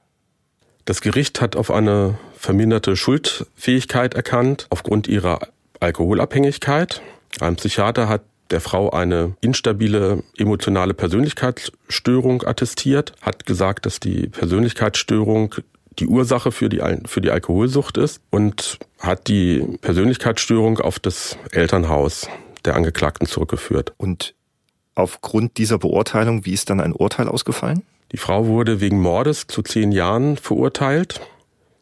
Das 0.85 1.01
Gericht 1.01 1.41
hat 1.41 1.55
auf 1.55 1.71
eine 1.71 2.17
verminderte 2.33 2.95
Schuldfähigkeit 2.95 4.13
erkannt 4.13 4.67
aufgrund 4.69 5.07
ihrer 5.07 5.39
Alkoholabhängigkeit. 5.79 7.01
Ein 7.39 7.57
Psychiater 7.57 8.09
hat 8.09 8.23
der 8.49 8.61
Frau 8.61 8.89
eine 8.89 9.35
instabile 9.41 10.23
emotionale 10.37 10.93
Persönlichkeitsstörung 10.93 12.43
attestiert, 12.43 13.13
hat 13.21 13.45
gesagt, 13.45 13.85
dass 13.85 13.99
die 13.99 14.27
Persönlichkeitsstörung 14.27 15.55
die 15.99 16.07
Ursache 16.07 16.51
für 16.51 16.69
die, 16.69 16.81
für 17.05 17.21
die 17.21 17.31
Alkoholsucht 17.31 17.97
ist 17.97 18.21
und 18.29 18.79
hat 18.99 19.27
die 19.27 19.65
Persönlichkeitsstörung 19.81 20.79
auf 20.79 20.99
das 20.99 21.37
Elternhaus 21.51 22.27
der 22.65 22.75
Angeklagten 22.75 23.27
zurückgeführt. 23.27 23.93
Und 23.97 24.35
aufgrund 24.95 25.57
dieser 25.57 25.77
Beurteilung, 25.77 26.45
wie 26.45 26.53
ist 26.53 26.69
dann 26.69 26.79
ein 26.79 26.93
Urteil 26.93 27.27
ausgefallen? 27.27 27.83
Die 28.11 28.17
Frau 28.17 28.47
wurde 28.47 28.81
wegen 28.81 28.99
Mordes 28.99 29.47
zu 29.47 29.61
zehn 29.61 29.91
Jahren 29.91 30.37
verurteilt 30.37 31.21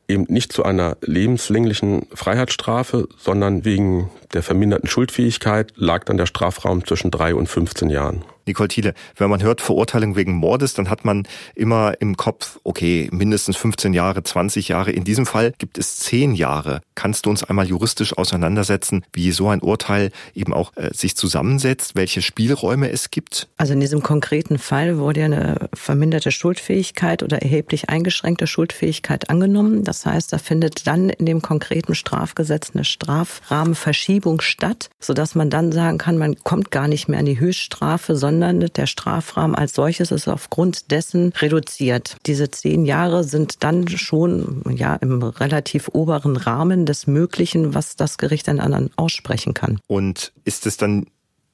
eben 0.08 0.26
nicht 0.30 0.54
zu 0.54 0.64
einer 0.64 0.98
lebenslänglichen 1.02 2.08
Freiheitsstrafe, 2.14 3.08
sondern 3.18 3.66
wegen 3.66 4.10
der 4.34 4.44
verminderten 4.44 4.90
Schuldfähigkeit 4.90 5.74
lag 5.76 6.06
dann 6.06 6.18
der 6.18 6.26
Strafraum 6.26 6.86
zwischen 6.86 7.12
drei 7.12 7.36
und 7.36 7.48
15 7.48 7.90
Jahren. 7.90 8.24
Nicole 8.48 8.70
Thiele, 8.70 8.94
wenn 9.16 9.30
man 9.30 9.42
hört 9.42 9.62
Verurteilung 9.62 10.16
wegen 10.16 10.34
Mordes, 10.34 10.74
dann 10.74 10.90
hat 10.90 11.06
man 11.06 11.28
immer 11.56 11.94
im 12.00 12.18
Kopf, 12.18 12.60
okay, 12.64 13.10
mindestens 13.12 13.58
15 13.58 13.94
Jahre, 13.94 14.24
20 14.24 14.70
Jahre. 14.70 14.92
In 14.92 15.04
diesem 15.04 15.26
Fall 15.26 15.54
gibt 15.58 15.78
es 15.78 15.98
10 15.98 16.34
Jahre. 16.34 16.82
Kannst 16.96 17.26
du 17.26 17.30
uns 17.30 17.44
einmal 17.44 17.68
juristisch 17.68 18.18
auseinandersetzen, 18.18 19.04
wie 19.14 19.32
so 19.32 19.50
ein 19.50 19.62
Urteil 19.62 20.12
eben 20.34 20.54
auch 20.54 20.72
äh, 20.76 20.94
sich 20.94 21.16
zusammensetzt, 21.16 21.96
welche 21.96 22.22
Spielräume 22.22 22.90
es 22.90 23.12
gibt? 23.12 23.48
Also 23.58 23.74
in 23.74 23.80
diesem 23.80 24.02
konkreten 24.02 24.58
Fall 24.58 24.98
wurde 24.98 25.20
ja 25.20 25.26
eine 25.26 25.70
verminderte 25.74 26.32
Schuldfähigkeit 26.32 27.24
oder 27.24 27.42
erheblich 27.42 27.90
eingeschränkte 27.90 28.48
Schuldfähigkeit 28.48 29.30
angenommen. 29.30 29.84
Das 29.84 30.06
heißt, 30.06 30.32
da 30.34 30.38
findet 30.38 30.88
dann 30.88 31.10
in 31.10 31.26
dem 31.26 31.42
konkreten 31.42 31.96
Strafgesetz 31.96 32.72
eine 32.74 32.86
Strafrahmenverschiebung 32.86 34.42
statt, 34.42 34.90
sodass 35.00 35.36
man 35.36 35.50
dann 35.50 35.72
sagen 35.72 35.98
kann, 35.98 36.18
man 36.18 36.36
kommt 36.44 36.72
gar 36.72 36.88
nicht 36.88 37.10
mehr 37.10 37.20
an 37.20 37.26
die 37.26 37.40
Höchststrafe, 37.40 38.16
sondern 38.16 38.37
sondern 38.38 38.60
der 38.60 38.86
Strafrahmen 38.86 39.56
als 39.56 39.74
solches 39.74 40.12
ist 40.12 40.28
aufgrund 40.28 40.92
dessen 40.92 41.34
reduziert. 41.38 42.18
Diese 42.28 42.52
zehn 42.52 42.86
Jahre 42.86 43.24
sind 43.24 43.64
dann 43.64 43.88
schon 43.88 44.62
ja 44.70 44.96
im 44.96 45.24
relativ 45.24 45.90
oberen 45.94 46.38
Rahmen 46.38 46.86
des 46.86 47.08
Möglichen, 47.08 47.74
was 47.74 47.96
das 47.96 48.20
Gericht 48.20 48.48
dann 48.48 48.60
anderen 48.60 48.92
aussprechen 48.96 49.56
kann. 49.56 49.80
Und 49.88 50.34
ist 50.46 50.68
es 50.68 50.78
dann 50.78 51.08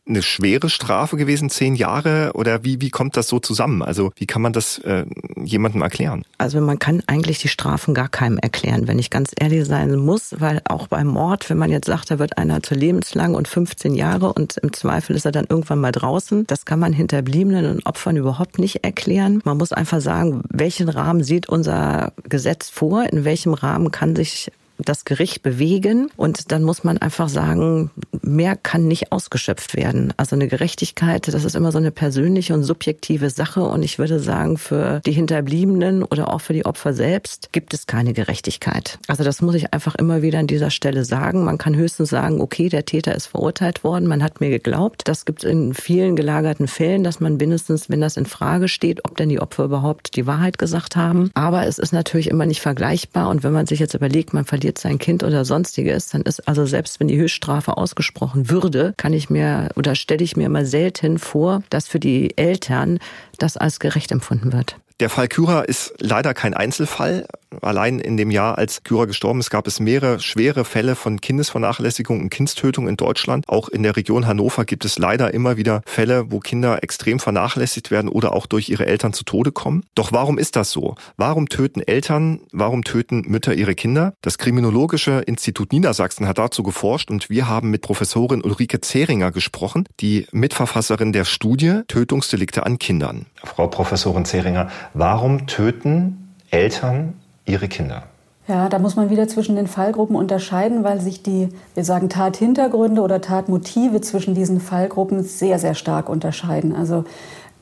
eine 0.08 0.22
schwere 0.22 0.70
Strafe 0.70 1.18
gewesen, 1.18 1.50
zehn 1.50 1.76
Jahre? 1.76 2.32
Oder 2.34 2.64
wie, 2.64 2.82
wie 2.82 2.90
kommt 2.90 3.16
das 3.16 3.28
so 3.28 3.40
zusammen? 3.40 3.82
Also 3.82 4.12
wie 4.16 4.26
kann 4.26 4.42
man 4.42 4.54
das 4.54 4.80
äh, 4.80 5.06
jemandem 5.44 5.82
erklären? 5.82 6.24
Also 6.38 6.60
man 6.60 6.80
kann 6.80 7.02
eigentlich 7.08 7.40
die 7.40 7.48
Strafen 7.48 7.94
gar 7.94 8.10
keinem 8.10 8.38
erklären, 8.38 8.88
wenn 8.88 9.00
ich 9.00 9.10
ganz 9.10 9.32
ehrlich 9.40 9.66
sein 9.66 9.96
muss, 9.96 10.36
weil 10.40 10.62
auch 10.66 10.88
beim 10.88 11.08
Mord, 11.08 11.50
wenn 11.50 11.58
man 11.58 11.72
jetzt 11.72 11.88
sagt, 11.88 12.12
da 12.12 12.20
wird 12.20 12.38
einer 12.38 12.62
zu 12.62 12.76
lebenslang 12.76 13.34
und 13.36 13.48
15 13.48 13.96
Jahre 13.96 14.34
und 14.34 14.58
im 14.58 14.74
Zweifel 14.74 15.16
ist 15.16 15.26
er 15.26 15.32
dann 15.32 15.46
irgendwann 15.48 15.80
mal 15.80 15.92
draußen, 15.92 16.46
das 16.48 16.66
kann 16.66 16.80
man 16.80 16.94
Hinterbliebenen 16.94 17.66
und 17.66 17.86
Opfern 17.86 18.18
überhaupt 18.18 18.60
nicht 18.60 18.84
erklären. 18.84 19.42
Man 19.46 19.58
muss 19.58 19.72
einfach 19.72 20.02
sagen, 20.02 20.44
welchen 20.50 20.90
Rahmen 20.90 21.24
sieht 21.24 21.48
unser 21.48 22.14
Gesetz 22.24 22.70
vor, 22.70 23.04
in 23.06 23.24
welchem 23.24 23.54
Rahmen 23.54 23.92
kann 23.92 24.16
sich 24.16 24.52
das 24.78 25.06
Gericht 25.06 25.44
bewegen. 25.44 26.10
Und 26.18 26.52
dann 26.52 26.64
muss 26.64 26.84
man 26.84 26.98
einfach 26.98 27.30
sagen, 27.30 27.92
mehr 28.22 28.56
kann 28.56 28.88
nicht 28.88 29.12
ausgeschöpft 29.12 29.76
werden. 29.76 30.14
Also 30.18 30.36
eine 30.36 30.48
Gerechtigkeit, 30.48 31.28
das 31.28 31.44
ist 31.44 31.56
immer 31.56 31.72
so 31.72 31.78
eine 31.78 31.92
persönliche 31.92 32.54
und 32.54 32.64
subjektive 32.64 33.30
Sache. 33.30 33.62
Und 33.62 33.84
ich 33.84 34.00
würde 34.00 34.20
sagen, 34.20 34.58
für 34.58 35.02
die 35.06 35.12
Hinterbliebenen 35.12 36.04
oder 36.04 36.34
auch 36.34 36.42
für 36.42 36.54
die 36.54 36.66
Opfer 36.66 36.94
selbst 36.94 37.50
gibt 37.52 37.74
es 37.74 37.88
keine 37.88 38.14
Gerechtigkeit. 38.14 39.00
Also 39.08 39.24
das 39.24 39.42
muss 39.42 39.56
ich 39.56 39.74
einfach 39.74 39.96
immer 39.96 40.22
wieder 40.22 40.40
an 40.40 40.48
dieser 40.48 40.70
Stelle 40.70 41.06
sagen. 41.06 41.44
Man 41.44 41.58
kann 41.58 41.76
höchstens 41.76 42.10
sagen, 42.10 42.42
okay, 42.42 42.70
der 42.70 42.86
Täter 42.86 43.16
ist 43.16 43.28
verurteilt 43.28 43.84
worden, 43.84 44.08
man 44.08 44.24
hat 44.24 44.42
mir 44.42 44.50
geglaubt. 44.50 45.04
Das 45.06 45.26
gibt 45.26 45.44
es 45.44 45.50
in 45.50 45.74
vielen 45.74 46.16
gelagerten 46.16 46.68
Fällen, 46.68 47.04
dass 47.04 47.20
man 47.20 47.38
mindestens, 47.38 47.90
wenn 47.90 48.02
das 48.02 48.18
in 48.18 48.26
Frage 48.26 48.68
steht, 48.68 49.06
ob 49.06 49.18
denn 49.18 49.30
die 49.30 49.40
Opfer 49.40 49.66
überhaupt 49.66 50.16
die 50.16 50.28
Wahrheit 50.28 50.58
gesagt 50.58 50.96
haben. 50.96 51.32
Aber 51.34 51.66
es 51.66 51.80
ist 51.80 51.94
natürlich 51.94 52.30
immer 52.30 52.46
nicht 52.46 52.62
vergleichbar. 52.62 53.30
Und 53.30 53.44
wenn 53.44 53.54
man 53.54 53.66
sich 53.66 53.80
jetzt 53.80 53.94
überlegt, 53.94 54.34
man 54.34 54.46
verliert 54.46 54.63
sein 54.78 54.98
Kind 54.98 55.24
oder 55.24 55.46
sonstiges, 55.46 56.10
dann 56.10 56.24
ist 56.24 56.48
also 56.48 56.66
selbst 56.66 57.00
wenn 57.00 57.08
die 57.08 57.18
Höchststrafe 57.18 57.78
ausgesprochen 57.78 58.50
würde, 58.50 58.94
kann 58.98 59.14
ich 59.14 59.30
mir 59.30 59.70
oder 59.76 59.96
stelle 59.96 60.24
ich 60.24 60.36
mir 60.36 60.46
immer 60.46 60.66
selten 60.66 61.20
vor, 61.20 61.64
dass 61.70 61.88
für 61.88 62.00
die 62.00 62.38
Eltern 62.38 63.00
das 63.38 63.58
als 63.58 63.80
gerecht 63.80 64.12
empfunden 64.12 64.54
wird. 64.54 64.78
Der 65.00 65.10
Fall 65.10 65.28
Kyra 65.28 65.62
ist 65.62 65.94
leider 66.00 66.34
kein 66.34 66.54
Einzelfall. 66.54 67.28
Allein 67.62 68.00
in 68.00 68.18
dem 68.18 68.32
Jahr, 68.32 68.58
als 68.58 68.84
Kyra 68.84 69.06
gestorben 69.06 69.40
ist, 69.40 69.50
gab 69.50 69.68
es 69.68 69.80
mehrere 69.80 70.20
schwere 70.20 70.66
Fälle 70.66 70.96
von 70.96 71.22
Kindesvernachlässigung 71.22 72.22
und 72.22 72.30
Kindstötung 72.30 72.88
in 72.88 72.98
Deutschland. 72.98 73.46
Auch 73.48 73.70
in 73.70 73.84
der 73.84 73.96
Region 73.96 74.28
Hannover 74.28 74.66
gibt 74.66 74.86
es 74.86 74.98
leider 74.98 75.34
immer 75.34 75.58
wieder 75.58 75.82
Fälle, 75.86 76.32
wo 76.32 76.40
Kinder 76.40 76.84
extrem 76.84 77.20
vernachlässigt 77.20 77.92
werden 77.92 78.10
oder 78.10 78.34
auch 78.34 78.46
durch 78.46 78.70
ihre 78.70 78.86
Eltern 78.86 79.14
zu 79.14 79.24
Tode 79.24 79.52
kommen. 79.52 79.84
Doch 79.96 80.12
warum 80.12 80.38
ist 80.38 80.56
das 80.56 80.72
so? 80.72 80.96
Warum 81.18 81.50
töten 81.50 81.82
Eltern, 81.82 82.42
warum 82.52 82.84
töten 82.84 83.22
Mütter 83.28 83.54
ihre 83.54 83.76
Kinder? 83.76 84.14
Das 84.22 84.38
Kriminologische 84.38 85.24
Institut 85.26 85.72
Niedersachsen 85.74 86.28
hat 86.28 86.38
dazu 86.38 86.64
geforscht 86.64 87.10
und 87.12 87.30
wir 87.30 87.48
haben 87.48 87.70
mit 87.70 87.82
Professorin 87.82 88.44
Ulrike 88.44 88.82
Zehringer 88.82 89.32
gesprochen, 89.32 89.88
die 90.00 90.28
Mitverfasserin 90.32 91.14
der 91.14 91.26
Studie 91.26 91.82
Tötungsdelikte 91.88 92.66
an 92.66 92.80
Kindern. 92.80 93.26
Frau 93.44 93.68
Professorin 93.68 94.26
Zehringer, 94.26 94.70
warum 94.94 95.48
töten 95.48 96.36
Eltern 96.50 97.20
ihre 97.46 97.68
Kinder? 97.68 98.04
Ja, 98.48 98.68
da 98.68 98.78
muss 98.78 98.98
man 98.98 99.10
wieder 99.10 99.30
zwischen 99.30 99.56
den 99.56 99.68
Fallgruppen 99.68 100.18
unterscheiden, 100.18 100.84
weil 100.84 101.00
sich 101.00 101.24
die, 101.24 101.48
wir 101.76 101.86
sagen, 101.86 102.10
Tathintergründe 102.10 103.02
oder 103.02 103.22
Tatmotive 103.22 104.02
zwischen 104.02 104.36
diesen 104.36 104.60
Fallgruppen 104.60 105.24
sehr, 105.24 105.60
sehr 105.60 105.76
stark 105.76 106.10
unterscheiden. 106.10 106.76
Also 106.76 107.06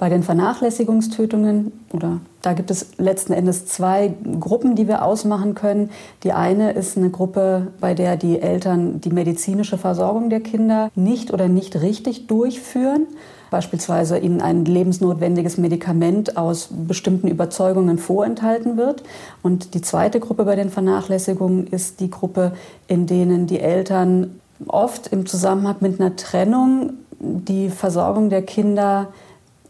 bei 0.02 0.10
den 0.10 0.24
Vernachlässigungstötungen 0.24 1.72
oder 1.94 2.22
da 2.42 2.54
gibt 2.54 2.72
es 2.72 2.98
letzten 2.98 3.34
Endes 3.34 3.68
zwei 3.68 4.12
Gruppen, 4.40 4.76
die 4.76 4.88
wir 4.88 5.06
ausmachen 5.06 5.54
können. 5.54 5.92
Die 6.24 6.34
eine 6.34 6.72
ist 6.72 6.98
eine 6.98 7.12
Gruppe, 7.12 7.68
bei 7.80 7.94
der 7.94 8.18
die 8.18 8.42
Eltern 8.42 9.00
die 9.00 9.12
medizinische 9.12 9.78
Versorgung 9.78 10.32
der 10.32 10.40
Kinder 10.40 10.90
nicht 10.96 11.32
oder 11.32 11.48
nicht 11.48 11.80
richtig 11.84 12.26
durchführen 12.26 13.06
beispielsweise 13.52 14.18
ihnen 14.18 14.42
ein 14.42 14.66
lebensnotwendiges 14.66 15.58
Medikament 15.58 16.38
aus 16.38 16.70
bestimmten 16.72 17.28
Überzeugungen 17.28 17.98
vorenthalten 17.98 18.78
wird. 18.78 19.04
Und 19.44 19.74
die 19.74 19.82
zweite 19.82 20.22
Gruppe 20.22 20.46
bei 20.46 20.56
den 20.56 20.70
Vernachlässigungen 20.70 21.68
ist 21.68 22.00
die 22.00 22.10
Gruppe, 22.10 22.54
in 22.88 23.08
denen 23.08 23.48
die 23.48 23.60
Eltern 23.60 24.40
oft 24.68 25.08
im 25.08 25.26
Zusammenhang 25.26 25.76
mit 25.82 26.00
einer 26.00 26.16
Trennung 26.16 26.94
die 27.20 27.70
Versorgung 27.70 28.30
der 28.30 28.42
Kinder 28.42 29.10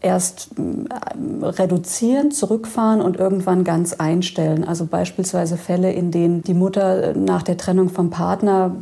erst 0.02 0.50
äh, 0.58 1.44
reduzieren, 1.44 2.30
zurückfahren 2.30 3.00
und 3.00 3.16
irgendwann 3.16 3.64
ganz 3.64 3.94
einstellen. 3.94 4.64
Also 4.64 4.86
beispielsweise 4.86 5.56
Fälle, 5.56 5.92
in 5.92 6.10
denen 6.10 6.42
die 6.42 6.54
Mutter 6.54 7.14
nach 7.14 7.42
der 7.42 7.56
Trennung 7.56 7.88
vom 7.88 8.10
Partner 8.10 8.74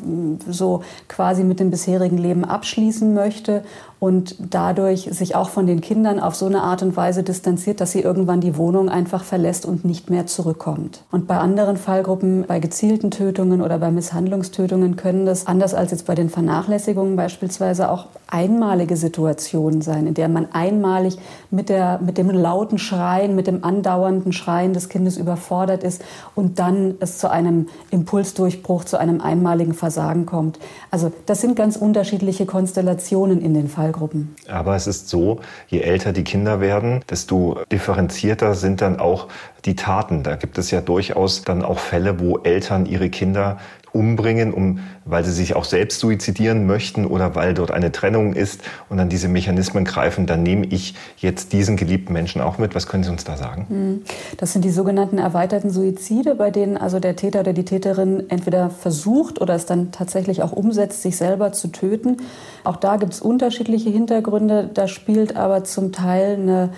so 0.49 0.83
quasi 1.09 1.45
mit 1.45 1.61
dem 1.61 1.71
bisherigen 1.71 2.19
Leben 2.19 2.45
abschließen 2.45 3.15
möchte 3.15 3.63
und 4.01 4.35
dadurch 4.39 5.03
sich 5.13 5.37
auch 5.37 5.51
von 5.51 5.67
den 5.67 5.83
Kindern 5.83 6.19
auf 6.19 6.35
so 6.35 6.47
eine 6.47 6.63
Art 6.63 6.83
und 6.83 6.97
Weise 6.97 7.23
distanziert, 7.23 7.83
dass 7.83 7.93
sie 7.93 8.01
irgendwann 8.01 8.41
die 8.41 8.57
Wohnung 8.57 8.89
einfach 8.89 9.23
verlässt 9.23 9.67
und 9.67 9.85
nicht 9.85 10.09
mehr 10.09 10.27
zurückkommt. 10.27 11.03
Und 11.13 11.27
bei 11.27 11.37
anderen 11.37 11.77
Fallgruppen, 11.77 12.47
bei 12.49 12.61
gezielten 12.61 13.11
Tötungen 13.11 13.61
oder 13.61 13.79
bei 13.79 13.91
Misshandlungstötungen 13.91 14.97
können 14.97 15.27
das, 15.27 15.47
anders 15.47 15.75
als 15.75 15.91
jetzt 15.91 16.07
bei 16.07 16.15
den 16.15 16.31
Vernachlässigungen 16.31 17.15
beispielsweise, 17.15 17.91
auch 17.91 18.07
einmalige 18.27 18.97
Situationen 18.97 19.83
sein, 19.83 20.07
in 20.07 20.15
der 20.15 20.29
man 20.29 20.49
einmalig 20.53 21.19
mit, 21.51 21.69
der, 21.69 22.01
mit 22.03 22.17
dem 22.17 22.31
lauten 22.31 22.79
Schreien, 22.79 23.35
mit 23.35 23.47
dem 23.47 23.65
andauernden 23.65 24.33
Schreien 24.33 24.73
des 24.73 24.89
Kindes 24.89 25.19
überfordert 25.19 25.85
ist 25.85 26.03
und 26.35 26.59
dann 26.59 26.95
es 27.01 27.19
zu 27.19 27.31
einem 27.31 27.67
Impulsdurchbruch, 27.91 28.85
zu 28.85 28.99
einem 28.99 29.21
einmaligen 29.21 29.75
Versagen 29.75 30.25
kommt. 30.25 30.59
Also 30.91 31.13
das 31.27 31.43
sind 31.43 31.55
ganz 31.55 31.77
unterschiedliche 31.77 32.47
Konstellationen 32.47 33.43
in 33.43 33.53
den 33.53 33.69
Fallgruppen. 33.69 33.90
Fallgruppen. 33.91 34.35
Aber 34.49 34.77
es 34.77 34.87
ist 34.87 35.09
so, 35.09 35.41
je 35.69 35.81
älter 35.81 36.13
die 36.13 36.25
Kinder 36.25 36.61
werden, 36.61 37.03
desto 37.11 37.61
differenzierter 37.71 38.55
sind 38.55 38.81
dann 38.81 38.99
auch 38.99 39.29
die 39.65 39.77
Taten. 39.77 40.23
Da 40.23 40.37
gibt 40.37 40.59
es 40.59 40.71
ja 40.71 40.81
durchaus 40.81 41.43
dann 41.43 41.63
auch 41.63 41.79
Fälle, 41.79 42.21
wo 42.21 42.39
Eltern 42.39 42.87
ihre 42.87 43.11
Kinder 43.11 43.59
umbringen, 43.93 44.53
um, 44.53 44.81
weil 45.05 45.25
sie 45.25 45.33
sich 45.33 45.57
auch 45.57 45.65
selbst 45.65 46.01
suizidieren 46.01 46.67
möchten 46.67 47.07
oder 47.07 47.35
weil 47.35 47.55
dort 47.55 47.71
eine 47.71 47.91
Trennung 47.91 48.35
ist 48.35 48.63
und 48.89 48.99
dann 48.99 49.09
diese 49.09 49.29
Mechanismen 49.29 49.85
greifen, 49.85 50.27
dann 50.27 50.43
nehme 50.43 50.67
ich 50.67 50.95
jetzt 51.17 51.53
diesen 51.53 51.77
geliebten 51.77 52.13
Menschen 52.13 52.41
auch 52.41 52.59
mit. 52.59 52.75
Was 52.75 52.87
können 52.87 53.03
Sie 53.03 53.11
uns 53.11 53.25
da 53.25 53.37
sagen? 53.37 53.67
Hm. 53.69 54.03
Das 54.37 54.53
sind 54.53 54.65
die 54.65 54.71
sogenannten 54.71 55.19
erweiterten 55.19 55.71
Suizide, 55.71 56.35
bei 56.37 56.51
denen 56.51 56.77
also 56.77 57.01
der 57.01 57.17
Täter 57.17 57.41
oder 57.41 57.53
die 57.53 57.65
Täterin 57.65 58.31
entweder 58.31 58.71
versucht 58.71 59.41
oder 59.41 59.55
es 59.55 59.67
dann 59.67 59.91
tatsächlich 59.91 60.43
auch 60.43 60.53
umsetzt, 60.53 61.03
sich 61.03 61.17
selber 61.17 61.53
zu 61.53 61.69
töten. 61.69 62.19
Auch 62.65 62.77
da 62.77 62.97
gibt 62.97 63.13
es 63.13 63.21
unterschiedliche 63.21 63.91
Hintergründe. 63.91 64.71
Da 64.73 64.87
spielt 64.87 65.37
aber 65.37 65.65
zum 65.65 65.93
Teil 65.93 66.35
eine 66.35 66.71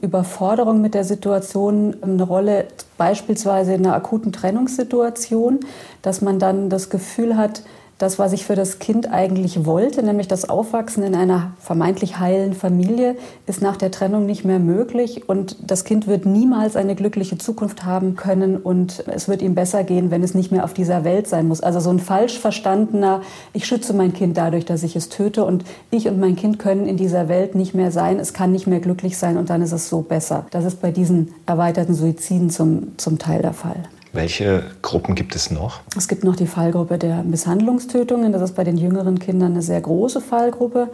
Überforderung 0.00 0.80
mit 0.80 0.94
der 0.94 1.04
Situation 1.04 1.96
eine 2.02 2.22
Rolle, 2.22 2.66
beispielsweise 2.96 3.74
in 3.74 3.84
einer 3.84 3.94
akuten 3.94 4.32
Trennungssituation, 4.32 5.60
dass 6.02 6.20
man 6.20 6.38
dann 6.38 6.70
das 6.70 6.90
Gefühl 6.90 7.36
hat, 7.36 7.62
das, 7.98 8.18
was 8.18 8.32
ich 8.32 8.44
für 8.44 8.56
das 8.56 8.78
Kind 8.78 9.10
eigentlich 9.12 9.64
wollte, 9.64 10.02
nämlich 10.02 10.26
das 10.26 10.48
Aufwachsen 10.48 11.04
in 11.04 11.14
einer 11.14 11.52
vermeintlich 11.60 12.18
heilen 12.18 12.52
Familie, 12.52 13.16
ist 13.46 13.62
nach 13.62 13.76
der 13.76 13.90
Trennung 13.90 14.26
nicht 14.26 14.44
mehr 14.44 14.58
möglich 14.58 15.28
und 15.28 15.56
das 15.70 15.84
Kind 15.84 16.06
wird 16.06 16.26
niemals 16.26 16.76
eine 16.76 16.96
glückliche 16.96 17.38
Zukunft 17.38 17.84
haben 17.84 18.16
können 18.16 18.56
und 18.56 19.04
es 19.06 19.28
wird 19.28 19.42
ihm 19.42 19.54
besser 19.54 19.84
gehen, 19.84 20.10
wenn 20.10 20.22
es 20.22 20.34
nicht 20.34 20.50
mehr 20.50 20.64
auf 20.64 20.74
dieser 20.74 21.04
Welt 21.04 21.28
sein 21.28 21.46
muss. 21.46 21.60
Also 21.60 21.78
so 21.78 21.90
ein 21.90 22.00
falsch 22.00 22.38
verstandener, 22.38 23.22
ich 23.52 23.66
schütze 23.66 23.94
mein 23.94 24.12
Kind 24.12 24.36
dadurch, 24.36 24.64
dass 24.64 24.82
ich 24.82 24.96
es 24.96 25.08
töte 25.08 25.44
und 25.44 25.64
ich 25.90 26.08
und 26.08 26.18
mein 26.18 26.36
Kind 26.36 26.58
können 26.58 26.86
in 26.86 26.96
dieser 26.96 27.28
Welt 27.28 27.54
nicht 27.54 27.74
mehr 27.74 27.92
sein, 27.92 28.18
es 28.18 28.32
kann 28.32 28.50
nicht 28.50 28.66
mehr 28.66 28.80
glücklich 28.80 29.16
sein 29.16 29.36
und 29.36 29.50
dann 29.50 29.62
ist 29.62 29.72
es 29.72 29.88
so 29.88 30.00
besser. 30.00 30.46
Das 30.50 30.64
ist 30.64 30.82
bei 30.82 30.90
diesen 30.90 31.32
erweiterten 31.46 31.94
Suiziden 31.94 32.50
zum, 32.50 32.98
zum 32.98 33.18
Teil 33.18 33.42
der 33.42 33.52
Fall. 33.52 33.84
Welche 34.14 34.62
Gruppen 34.80 35.16
gibt 35.16 35.34
es 35.34 35.50
noch? 35.50 35.80
Es 35.96 36.06
gibt 36.06 36.22
noch 36.22 36.36
die 36.36 36.46
Fallgruppe 36.46 36.98
der 36.98 37.24
Misshandlungstötungen. 37.24 38.32
Das 38.32 38.42
ist 38.42 38.54
bei 38.54 38.62
den 38.62 38.76
jüngeren 38.76 39.18
Kindern 39.18 39.52
eine 39.52 39.62
sehr 39.62 39.80
große 39.80 40.20
Fallgruppe. 40.20 40.88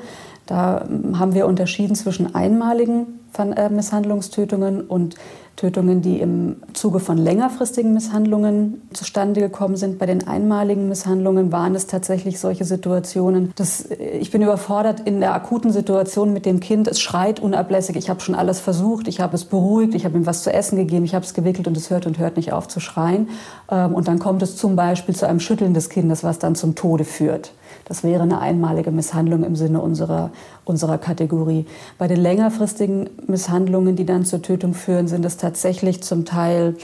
Da 0.46 0.86
ähm, 0.88 1.18
haben 1.18 1.34
wir 1.34 1.46
unterschieden 1.46 1.94
zwischen 1.94 2.34
einmaligen 2.34 3.19
äh, 3.38 3.68
Misshandlungstötungen 3.68 4.82
und 4.82 5.16
Tötungen, 5.60 6.00
die 6.00 6.20
im 6.20 6.56
Zuge 6.72 7.00
von 7.00 7.18
längerfristigen 7.18 7.92
Misshandlungen 7.92 8.80
zustande 8.94 9.42
gekommen 9.42 9.76
sind. 9.76 9.98
Bei 9.98 10.06
den 10.06 10.26
einmaligen 10.26 10.88
Misshandlungen 10.88 11.52
waren 11.52 11.74
es 11.74 11.86
tatsächlich 11.86 12.40
solche 12.40 12.64
Situationen, 12.64 13.52
dass 13.56 13.82
äh, 13.82 14.18
ich 14.18 14.30
bin 14.30 14.40
überfordert 14.40 15.00
in 15.00 15.20
der 15.20 15.34
akuten 15.34 15.70
Situation 15.70 16.32
mit 16.32 16.46
dem 16.46 16.60
Kind. 16.60 16.88
Es 16.88 16.98
schreit 16.98 17.40
unablässig. 17.40 17.96
Ich 17.96 18.08
habe 18.08 18.20
schon 18.20 18.34
alles 18.34 18.58
versucht. 18.58 19.06
Ich 19.06 19.20
habe 19.20 19.34
es 19.34 19.44
beruhigt. 19.44 19.94
Ich 19.94 20.06
habe 20.06 20.16
ihm 20.16 20.24
was 20.24 20.42
zu 20.42 20.50
essen 20.50 20.78
gegeben. 20.78 21.04
Ich 21.04 21.14
habe 21.14 21.26
es 21.26 21.34
gewickelt 21.34 21.68
und 21.68 21.76
es 21.76 21.90
hört 21.90 22.06
und 22.06 22.18
hört 22.18 22.36
nicht 22.36 22.52
auf 22.54 22.66
zu 22.66 22.80
schreien. 22.80 23.28
Ähm, 23.70 23.94
und 23.94 24.08
dann 24.08 24.18
kommt 24.18 24.42
es 24.42 24.56
zum 24.56 24.76
Beispiel 24.76 25.14
zu 25.14 25.28
einem 25.28 25.40
Schütteln 25.40 25.74
des 25.74 25.90
Kindes, 25.90 26.24
was 26.24 26.38
dann 26.38 26.54
zum 26.54 26.74
Tode 26.74 27.04
führt. 27.04 27.52
Das 27.90 28.04
wäre 28.04 28.22
eine 28.22 28.40
einmalige 28.40 28.92
Misshandlung 28.92 29.42
im 29.42 29.56
Sinne 29.56 29.80
unserer, 29.80 30.30
unserer 30.64 30.96
Kategorie. 30.96 31.66
Bei 31.98 32.06
den 32.06 32.18
längerfristigen 32.18 33.10
Misshandlungen, 33.26 33.96
die 33.96 34.06
dann 34.06 34.24
zur 34.24 34.42
Tötung 34.42 34.74
führen, 34.74 35.08
sind 35.08 35.24
es 35.24 35.38
tatsächlich 35.38 36.00
zum 36.00 36.24
Teil 36.24 36.76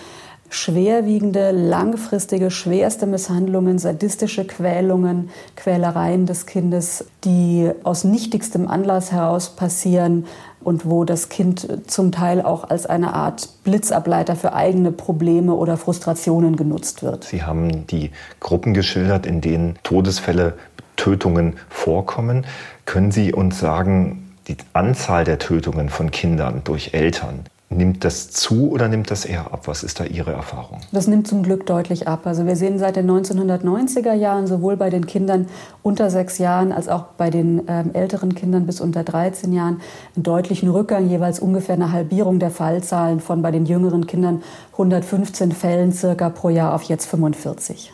schwerwiegende, 0.49 1.53
langfristige, 1.53 2.51
schwerste 2.51 3.07
Misshandlungen, 3.07 3.79
sadistische 3.79 4.49
Quälungen, 4.49 5.31
Quälereien 5.55 6.27
des 6.27 6.45
Kindes, 6.47 7.05
die 7.23 7.71
aus 7.85 8.03
nichtigstem 8.03 8.67
Anlass 8.67 9.13
heraus 9.13 9.51
passieren 9.51 10.27
und 10.61 10.91
wo 10.91 11.05
das 11.05 11.29
Kind 11.29 11.69
zum 11.89 12.11
Teil 12.11 12.43
auch 12.43 12.69
als 12.69 12.87
eine 12.87 13.15
Art 13.15 13.49
Blitzableiter 13.63 14.35
für 14.35 14.55
eigene 14.55 14.91
Probleme 14.91 15.55
oder 15.55 15.77
Frustrationen 15.77 16.57
genutzt 16.57 17.05
wird. 17.05 17.23
Sie 17.23 17.45
haben 17.45 17.87
die 17.87 18.11
Gruppen 18.41 18.75
geschildert, 18.75 19.25
in 19.27 19.41
denen 19.41 19.79
Todesfälle 19.85 20.55
Tötungen 20.97 21.55
vorkommen. 21.69 22.47
Können 22.85 23.11
Sie 23.11 23.33
uns 23.33 23.59
sagen, 23.59 24.35
die 24.49 24.57
Anzahl 24.73 25.25
der 25.25 25.39
Tötungen 25.39 25.89
von 25.89 26.11
Kindern 26.11 26.63
durch 26.65 26.95
Eltern, 26.95 27.45
Nimmt 27.69 28.05
das 28.05 28.31
zu 28.31 28.71
oder 28.71 28.87
nimmt 28.87 29.11
das 29.11 29.25
eher 29.25 29.53
ab? 29.53 29.63
Was 29.67 29.83
ist 29.83 29.99
da 29.99 30.05
Ihre 30.05 30.33
Erfahrung? 30.33 30.81
Das 30.93 31.09
nimmt 31.09 31.27
zum 31.27 31.43
Glück 31.43 31.67
deutlich 31.67 32.07
ab. 32.07 32.21
Also 32.25 32.47
wir 32.47 32.55
sehen 32.55 32.79
seit 32.79 32.95
den 32.95 33.11
1990er 33.11 34.13
Jahren 34.13 34.47
sowohl 34.47 34.77
bei 34.77 34.89
den 34.89 35.07
Kindern 35.07 35.49
unter 35.83 36.09
sechs 36.09 36.39
Jahren 36.39 36.71
als 36.71 36.89
auch 36.89 37.07
bei 37.19 37.29
den 37.29 37.63
ähm, 37.67 37.91
älteren 37.93 38.37
Kindern 38.37 38.67
bis 38.67 38.81
unter 38.81 39.03
13 39.03 39.53
Jahren 39.53 39.81
einen 40.15 40.23
deutlichen 40.23 40.71
Rückgang, 40.71 41.09
jeweils 41.09 41.41
ungefähr 41.41 41.75
eine 41.75 41.91
Halbierung 41.91 42.39
der 42.39 42.51
Fallzahlen 42.53 43.19
von 43.19 43.43
bei 43.43 43.51
den 43.51 43.67
jüngeren 43.67 44.07
Kindern 44.07 44.45
115 44.73 45.51
Fällen 45.51 45.91
circa 45.91 46.31
pro 46.31 46.51
Jahr 46.51 46.73
auf 46.73 46.85
jetzt 46.85 47.07
45 47.07 47.93